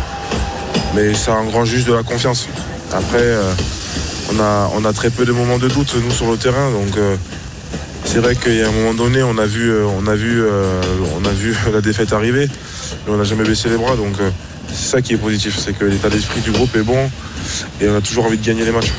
mais 0.95 1.13
ça 1.13 1.33
engrange 1.33 1.69
juste 1.69 1.87
de 1.87 1.93
la 1.93 2.03
confiance. 2.03 2.47
Après, 2.91 3.17
euh, 3.21 3.51
on, 4.31 4.85
a, 4.85 4.93
très 4.93 5.09
peu 5.09 5.25
de 5.25 5.31
moments 5.31 5.57
de 5.57 5.67
doute, 5.67 5.95
nous, 6.03 6.11
sur 6.11 6.29
le 6.29 6.37
terrain. 6.37 6.71
Donc, 6.71 6.97
euh, 6.97 7.15
c'est 8.05 8.19
vrai 8.19 8.35
qu'il 8.35 8.55
y 8.55 8.61
a 8.61 8.67
un 8.67 8.71
moment 8.71 8.93
donné, 8.93 9.23
on 9.23 9.37
a 9.37 9.45
vu, 9.45 9.71
euh, 9.71 10.81
la 11.73 11.81
défaite 11.81 12.13
arriver, 12.13 12.47
mais 13.05 13.13
on 13.13 13.17
n'a 13.17 13.23
jamais 13.23 13.43
baissé 13.43 13.69
les 13.69 13.77
bras. 13.77 13.95
Donc, 13.95 14.15
c'est 14.69 14.91
ça 14.91 15.01
qui 15.01 15.13
est 15.13 15.17
positif, 15.17 15.57
c'est 15.57 15.73
que 15.73 15.85
l'état 15.85 16.09
d'esprit 16.09 16.41
du 16.41 16.51
groupe 16.51 16.75
est 16.75 16.83
bon 16.83 17.09
et 17.81 17.89
on 17.89 17.95
a 17.95 18.01
toujours 18.01 18.25
envie 18.25 18.37
de 18.37 18.45
gagner 18.45 18.65
les 18.65 18.71
matchs. 18.71 18.91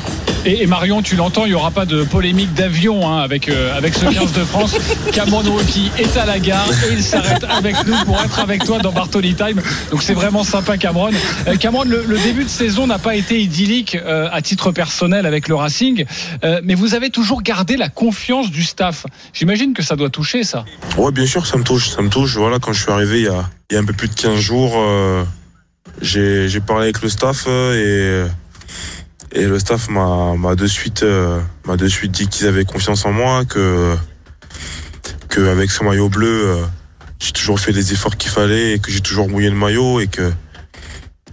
Et, 0.45 0.67
Marion, 0.67 1.01
tu 1.01 1.15
l'entends, 1.15 1.45
il 1.45 1.49
n'y 1.49 1.55
aura 1.55 1.71
pas 1.71 1.87
de 1.87 2.03
polémique 2.03 2.53
d'avion 2.53 3.09
hein, 3.09 3.17
avec, 3.17 3.49
euh, 3.49 3.75
avec 3.75 3.95
ce 3.95 4.05
15 4.05 4.31
de 4.33 4.43
France. 4.43 4.77
Cameron 5.11 5.43
Wauquiez 5.43 5.89
est 5.97 6.15
à 6.17 6.25
la 6.27 6.37
gare 6.37 6.69
et 6.87 6.93
il 6.93 7.01
s'arrête 7.01 7.43
avec 7.43 7.75
nous 7.87 7.95
pour 8.05 8.21
être 8.21 8.39
avec 8.39 8.63
toi 8.63 8.77
dans 8.77 8.91
Bartoli 8.91 9.33
Time. 9.33 9.59
Donc 9.89 10.03
c'est 10.03 10.13
vraiment 10.13 10.43
sympa, 10.43 10.77
Cameron. 10.77 11.09
Euh, 11.47 11.55
Cameron, 11.55 11.85
le, 11.85 12.17
début 12.19 12.43
de 12.43 12.49
saison 12.49 12.85
n'a 12.85 12.99
pas 12.99 13.15
été 13.15 13.41
idyllique 13.41 13.95
euh, 13.95 14.29
à 14.31 14.43
titre 14.43 14.71
personnel 14.71 15.25
avec 15.25 15.47
le 15.47 15.55
Racing, 15.55 16.05
mais 16.63 16.75
vous 16.75 16.93
avez 16.93 17.09
toujours 17.09 17.41
gardé 17.41 17.75
la 17.75 17.89
confiance 17.89 18.51
du 18.51 18.63
staff. 18.63 19.07
J'imagine 19.33 19.73
que 19.73 19.81
ça 19.81 19.95
doit 19.95 20.11
toucher, 20.11 20.43
ça. 20.43 20.63
Oui, 20.97 21.11
bien 21.11 21.25
sûr, 21.25 21.47
ça 21.47 21.57
me 21.57 21.63
touche. 21.63 21.89
Ça 21.89 22.03
me 22.03 22.09
touche. 22.09 22.37
Voilà, 22.37 22.59
quand 22.59 22.71
je 22.71 22.83
suis 22.83 22.91
arrivé 22.91 23.21
il 23.21 23.73
y 23.73 23.77
a 23.77 23.79
un 23.79 23.85
peu 23.85 23.93
plus 23.93 24.09
de 24.09 24.13
15 24.13 24.39
jours, 24.39 24.77
j'ai 26.01 26.59
parlé 26.59 26.83
avec 26.83 27.01
le 27.01 27.09
staff 27.09 27.47
et 27.47 28.25
Et 29.35 29.45
le 29.45 29.59
staff 29.59 29.89
m'a 29.89 30.55
de 30.55 30.65
suite 30.65 31.05
m'a 31.67 31.75
de 31.75 31.87
suite 31.87 32.11
dit 32.11 32.27
qu'ils 32.27 32.47
avaient 32.47 32.65
confiance 32.65 33.05
en 33.05 33.11
moi, 33.11 33.43
que 33.45 33.95
que 35.29 35.41
avec 35.49 35.69
ce 35.71 35.83
maillot 35.83 36.09
bleu, 36.09 36.57
j'ai 37.19 37.33
toujours 37.33 37.59
fait 37.59 37.73
les 37.73 37.91
efforts 37.91 38.15
qu'il 38.15 38.31
fallait 38.31 38.73
et 38.73 38.79
que 38.79 38.89
j'ai 38.91 39.01
toujours 39.01 39.27
mouillé 39.29 39.49
le 39.49 39.55
maillot 39.55 39.99
et 39.99 40.07
que 40.07 40.31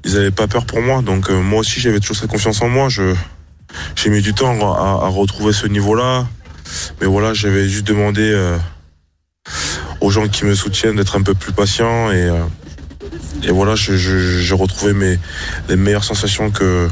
ils 0.05 0.15
n'avaient 0.15 0.33
pas 0.33 0.49
peur 0.49 0.67
pour 0.67 0.83
moi. 0.83 1.01
Donc 1.01 1.31
moi 1.31 1.61
aussi 1.61 1.81
j'avais 1.81 2.01
toujours 2.01 2.17
cette 2.17 2.31
confiance 2.31 2.61
en 2.61 2.69
moi. 2.69 2.89
Je 2.89 3.15
j'ai 3.95 4.11
mis 4.11 4.21
du 4.21 4.35
temps 4.35 4.75
à, 4.75 5.07
à 5.07 5.09
retrouver 5.09 5.53
ce 5.53 5.67
niveau-là. 5.67 6.27
Mais 7.01 7.07
voilà, 7.07 7.35
j'avais 7.35 7.69
juste 7.69 7.87
demandé 7.87 8.23
euh, 8.23 8.59
aux 10.01 10.11
gens 10.11 10.29
qui 10.29 10.45
me 10.45 10.55
soutiennent 10.55 10.97
d'être 10.97 11.17
un 11.17 11.23
peu 11.23 11.35
plus 11.35 11.53
patients 11.53 12.11
et, 12.11 12.25
euh, 12.25 12.43
et 13.43 13.51
voilà, 13.51 13.75
j'ai 13.75 14.55
retrouvé 14.55 14.93
mes, 14.93 15.19
les 15.69 15.77
meilleures 15.77 16.05
sensations 16.05 16.51
que, 16.51 16.89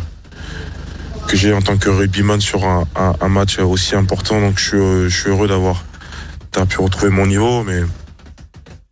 que 1.30 1.36
j'ai 1.36 1.52
en 1.52 1.62
tant 1.62 1.76
que 1.76 1.88
rugbyman 1.88 2.40
sur 2.40 2.64
un, 2.64 3.28
match 3.28 3.60
aussi 3.60 3.94
important. 3.94 4.40
Donc 4.40 4.58
je 4.58 4.64
suis, 4.64 5.10
je 5.10 5.16
suis 5.16 5.30
heureux 5.30 5.46
d'avoir 5.46 5.84
pu 6.68 6.80
retrouver 6.80 7.10
mon 7.10 7.24
niveau, 7.24 7.62
mais 7.62 7.82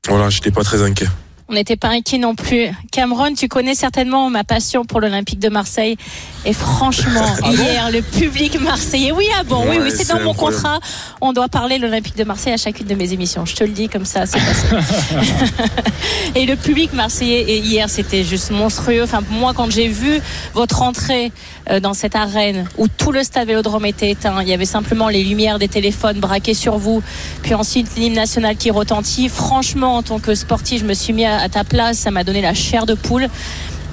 voilà, 0.08 0.30
j'étais 0.30 0.52
pas 0.52 0.62
très 0.62 0.80
inquiet. 0.82 1.08
On 1.50 1.54
n'était 1.54 1.76
pas 1.76 1.88
inquiet 1.88 2.18
non 2.18 2.34
plus. 2.34 2.68
Cameron, 2.92 3.32
tu 3.32 3.48
connais 3.48 3.74
certainement 3.74 4.28
ma 4.28 4.44
passion 4.44 4.84
pour 4.84 5.00
l'Olympique 5.00 5.38
de 5.38 5.48
Marseille. 5.48 5.96
Et 6.44 6.52
franchement, 6.52 7.24
ah 7.42 7.50
hier, 7.50 7.90
le 7.90 8.02
public 8.02 8.60
marseillais, 8.60 9.12
oui, 9.12 9.24
ah 9.38 9.44
bon, 9.44 9.64
oui, 9.66 9.78
oui, 9.82 9.90
c'est 9.94 10.08
dans 10.08 10.20
mon 10.20 10.34
contrat. 10.34 10.78
On 11.22 11.32
doit 11.32 11.48
parler 11.48 11.78
l'Olympique 11.78 12.16
de 12.16 12.24
Marseille 12.24 12.52
à 12.52 12.58
chacune 12.58 12.86
de 12.86 12.94
mes 12.94 13.14
émissions. 13.14 13.46
Je 13.46 13.54
te 13.54 13.64
le 13.64 13.70
dis 13.70 13.88
comme 13.88 14.04
ça, 14.04 14.26
c'est 14.26 14.38
passé. 14.38 14.66
et 16.34 16.44
le 16.44 16.56
public 16.56 16.92
marseillais, 16.92 17.40
et 17.40 17.58
hier, 17.60 17.88
c'était 17.88 18.24
juste 18.24 18.50
monstrueux. 18.50 19.02
Enfin, 19.02 19.20
moi, 19.30 19.54
quand 19.54 19.70
j'ai 19.70 19.88
vu 19.88 20.20
votre 20.52 20.82
entrée 20.82 21.32
euh, 21.70 21.80
dans 21.80 21.94
cette 21.94 22.14
arène 22.14 22.68
où 22.76 22.88
tout 22.88 23.10
le 23.10 23.22
stade 23.22 23.48
Vélodrome 23.48 23.86
était 23.86 24.10
éteint, 24.10 24.42
il 24.42 24.48
y 24.48 24.52
avait 24.52 24.66
simplement 24.66 25.08
les 25.08 25.24
lumières 25.24 25.58
des 25.58 25.68
téléphones 25.68 26.20
braquées 26.20 26.54
sur 26.54 26.76
vous, 26.76 27.02
puis 27.42 27.54
ensuite 27.54 27.96
l'hymne 27.96 28.14
national 28.14 28.56
qui 28.56 28.70
retentit. 28.70 29.30
Franchement, 29.30 29.96
en 29.96 30.02
tant 30.02 30.18
que 30.18 30.34
sportif, 30.34 30.82
je 30.82 30.86
me 30.86 30.94
suis 30.94 31.14
mis 31.14 31.24
à 31.24 31.37
à 31.38 31.48
ta 31.48 31.64
place, 31.64 31.98
ça 31.98 32.10
m'a 32.10 32.24
donné 32.24 32.40
la 32.40 32.54
chair 32.54 32.86
de 32.86 32.94
poule. 32.94 33.28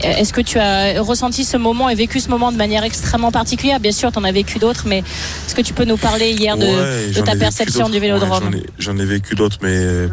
Euh, 0.03 0.11
est-ce 0.17 0.33
que 0.33 0.41
tu 0.41 0.59
as 0.59 1.01
ressenti 1.01 1.45
ce 1.45 1.57
moment 1.57 1.89
et 1.89 1.95
vécu 1.95 2.19
ce 2.19 2.29
moment 2.29 2.51
de 2.51 2.57
manière 2.57 2.83
extrêmement 2.83 3.31
particulière? 3.31 3.79
Bien 3.79 3.91
sûr, 3.91 4.11
tu 4.11 4.19
en 4.19 4.23
as 4.23 4.31
vécu 4.31 4.59
d'autres, 4.59 4.83
mais 4.85 4.99
est-ce 4.99 5.55
que 5.55 5.61
tu 5.61 5.73
peux 5.73 5.85
nous 5.85 5.97
parler 5.97 6.31
hier 6.31 6.57
de, 6.57 7.21
ta 7.21 7.35
perception 7.35 7.89
du 7.89 7.99
vélodrome? 7.99 8.51
J'en 8.77 8.97
ai, 8.97 9.05
vécu 9.05 9.35
d'autres, 9.35 9.57
mais, 9.61 10.07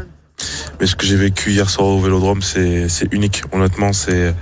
mais 0.81 0.87
ce 0.87 0.95
que 0.95 1.07
j'ai 1.07 1.17
vécu 1.17 1.51
hier 1.51 1.69
soir 1.69 1.89
au 1.89 2.01
vélodrome, 2.01 2.43
c'est 2.43 2.89
unique. 3.11 3.43
Honnêtement, 3.53 3.93
c'est. 3.93 4.35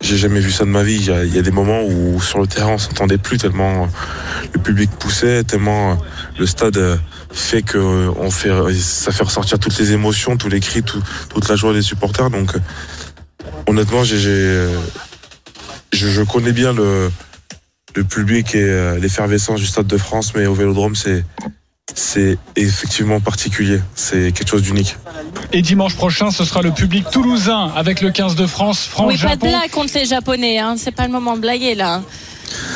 J'ai 0.00 0.16
jamais 0.16 0.38
vu 0.38 0.52
ça 0.52 0.64
de 0.64 0.70
ma 0.70 0.84
vie. 0.84 0.96
Il 0.96 1.34
y, 1.34 1.38
a, 1.38 1.42
des 1.42 1.50
moments 1.50 1.82
où 1.82 2.20
sur 2.20 2.38
le 2.38 2.46
terrain 2.46 2.74
on 2.74 2.78
s'entendait 2.78 3.18
plus 3.18 3.36
tellement 3.36 3.88
le 4.54 4.60
public 4.60 4.90
poussait, 4.92 5.42
tellement 5.42 5.98
le 6.38 6.46
stade 6.46 7.00
fait 7.30 7.62
que 7.62 7.78
euh, 7.78 8.10
on 8.16 8.30
fait, 8.30 8.50
ça 8.74 9.12
fait 9.12 9.24
ressortir 9.24 9.58
toutes 9.58 9.78
les 9.78 9.92
émotions, 9.92 10.36
tous 10.36 10.48
les 10.48 10.60
cris, 10.60 10.82
toute 10.82 11.48
la 11.48 11.56
joie 11.56 11.72
des 11.72 11.82
supporters. 11.82 12.30
Donc, 12.30 12.54
euh, 12.54 12.60
honnêtement, 13.66 14.04
j'ai, 14.04 14.18
euh, 14.26 14.78
je, 15.92 16.22
connais 16.22 16.52
bien 16.52 16.72
le, 16.72 17.10
le 17.94 18.04
public 18.04 18.54
et 18.54 18.98
l'effervescence 19.00 19.60
du 19.60 19.66
Stade 19.66 19.86
de 19.86 19.98
France, 19.98 20.32
mais 20.34 20.46
au 20.46 20.54
Vélodrome, 20.54 20.96
c'est 20.96 21.24
c'est 21.94 22.38
effectivement 22.56 23.20
particulier. 23.20 23.80
C'est 23.94 24.32
quelque 24.32 24.48
chose 24.48 24.62
d'unique. 24.62 24.96
Et 25.52 25.62
dimanche 25.62 25.96
prochain, 25.96 26.30
ce 26.30 26.44
sera 26.44 26.62
le 26.62 26.70
public 26.70 27.08
toulousain 27.10 27.72
avec 27.74 28.00
le 28.02 28.10
15 28.10 28.36
de 28.36 28.46
France, 28.46 28.84
France 28.84 29.06
Oui, 29.08 29.18
pas 29.18 29.36
de 29.36 29.40
blague 29.40 29.70
contre 29.70 29.94
les 29.94 30.04
Japonais. 30.04 30.58
Hein. 30.58 30.76
C'est 30.76 30.92
pas 30.92 31.06
le 31.06 31.12
moment 31.12 31.34
de 31.36 31.40
blaguer 31.40 31.74
là. 31.74 32.02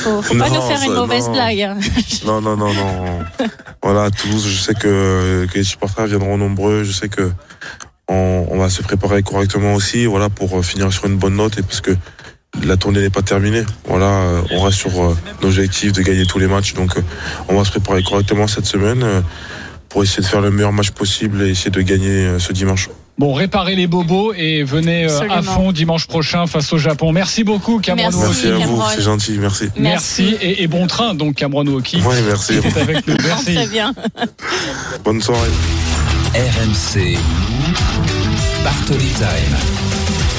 Faut, 0.02 0.22
faut 0.22 0.36
pas 0.36 0.50
nous 0.50 0.60
faire 0.60 0.82
une 0.82 0.94
mauvaise 0.94 1.28
blague. 1.28 1.60
Hein. 1.60 1.78
Non, 2.24 2.40
non, 2.40 2.56
non, 2.56 2.72
non. 2.72 3.18
voilà, 3.82 4.04
à 4.04 4.10
Toulouse, 4.10 4.46
je 4.46 4.58
sais 4.58 4.74
que, 4.74 5.46
les 5.54 5.64
supporters 5.64 6.06
viendront 6.06 6.38
nombreux. 6.38 6.84
Je 6.84 6.92
sais 6.92 7.08
que 7.08 7.30
on, 8.08 8.58
va 8.58 8.68
se 8.68 8.82
préparer 8.82 9.22
correctement 9.22 9.74
aussi, 9.74 10.06
voilà, 10.06 10.28
pour 10.28 10.64
finir 10.64 10.92
sur 10.92 11.06
une 11.06 11.16
bonne 11.16 11.36
note 11.36 11.58
et 11.58 11.62
parce 11.62 11.80
que 11.80 11.92
la 12.64 12.76
tournée 12.76 13.00
n'est 13.00 13.10
pas 13.10 13.22
terminée. 13.22 13.64
Voilà, 13.86 14.06
euh, 14.06 14.42
on 14.50 14.60
reste 14.60 14.78
sur 14.78 15.02
euh, 15.02 15.16
l'objectif 15.42 15.92
de 15.92 16.02
gagner 16.02 16.26
tous 16.26 16.38
les 16.38 16.46
matchs, 16.46 16.74
donc 16.74 16.96
euh, 16.96 17.02
on 17.48 17.56
va 17.56 17.64
se 17.64 17.70
préparer 17.70 18.02
correctement 18.02 18.46
cette 18.46 18.66
semaine 18.66 19.04
pour 19.88 20.02
essayer 20.02 20.22
de 20.22 20.28
faire 20.28 20.40
le 20.40 20.50
meilleur 20.50 20.72
match 20.72 20.90
possible 20.90 21.42
et 21.42 21.50
essayer 21.50 21.70
de 21.70 21.80
gagner 21.82 22.38
ce 22.38 22.52
dimanche. 22.52 22.88
Bon, 23.18 23.34
réparez 23.34 23.76
les 23.76 23.86
bobos 23.86 24.32
et 24.34 24.62
venez 24.62 25.06
à 25.06 25.42
fond 25.42 25.72
dimanche 25.72 26.06
prochain 26.06 26.46
face 26.46 26.72
au 26.72 26.78
Japon. 26.78 27.12
Merci 27.12 27.44
beaucoup, 27.44 27.78
Cameron 27.78 28.10
Merci, 28.10 28.48
à 28.48 28.58
vous, 28.58 28.82
c'est 28.94 29.02
gentil, 29.02 29.38
merci. 29.38 29.68
Merci, 29.76 30.36
et, 30.40 30.66
bon 30.66 30.86
train, 30.86 31.14
donc 31.14 31.34
Cameron 31.34 31.66
Hockey. 31.66 31.98
Oui, 32.04 32.16
merci. 32.26 32.54
avec 32.76 33.06
nous. 33.06 33.16
Merci. 33.24 33.54
Très 33.54 33.66
bien. 33.66 33.94
Bonne 35.04 35.20
soirée. 35.20 35.50
RMC 36.34 37.18
Bartoli 38.64 39.08
Time. 39.18 39.91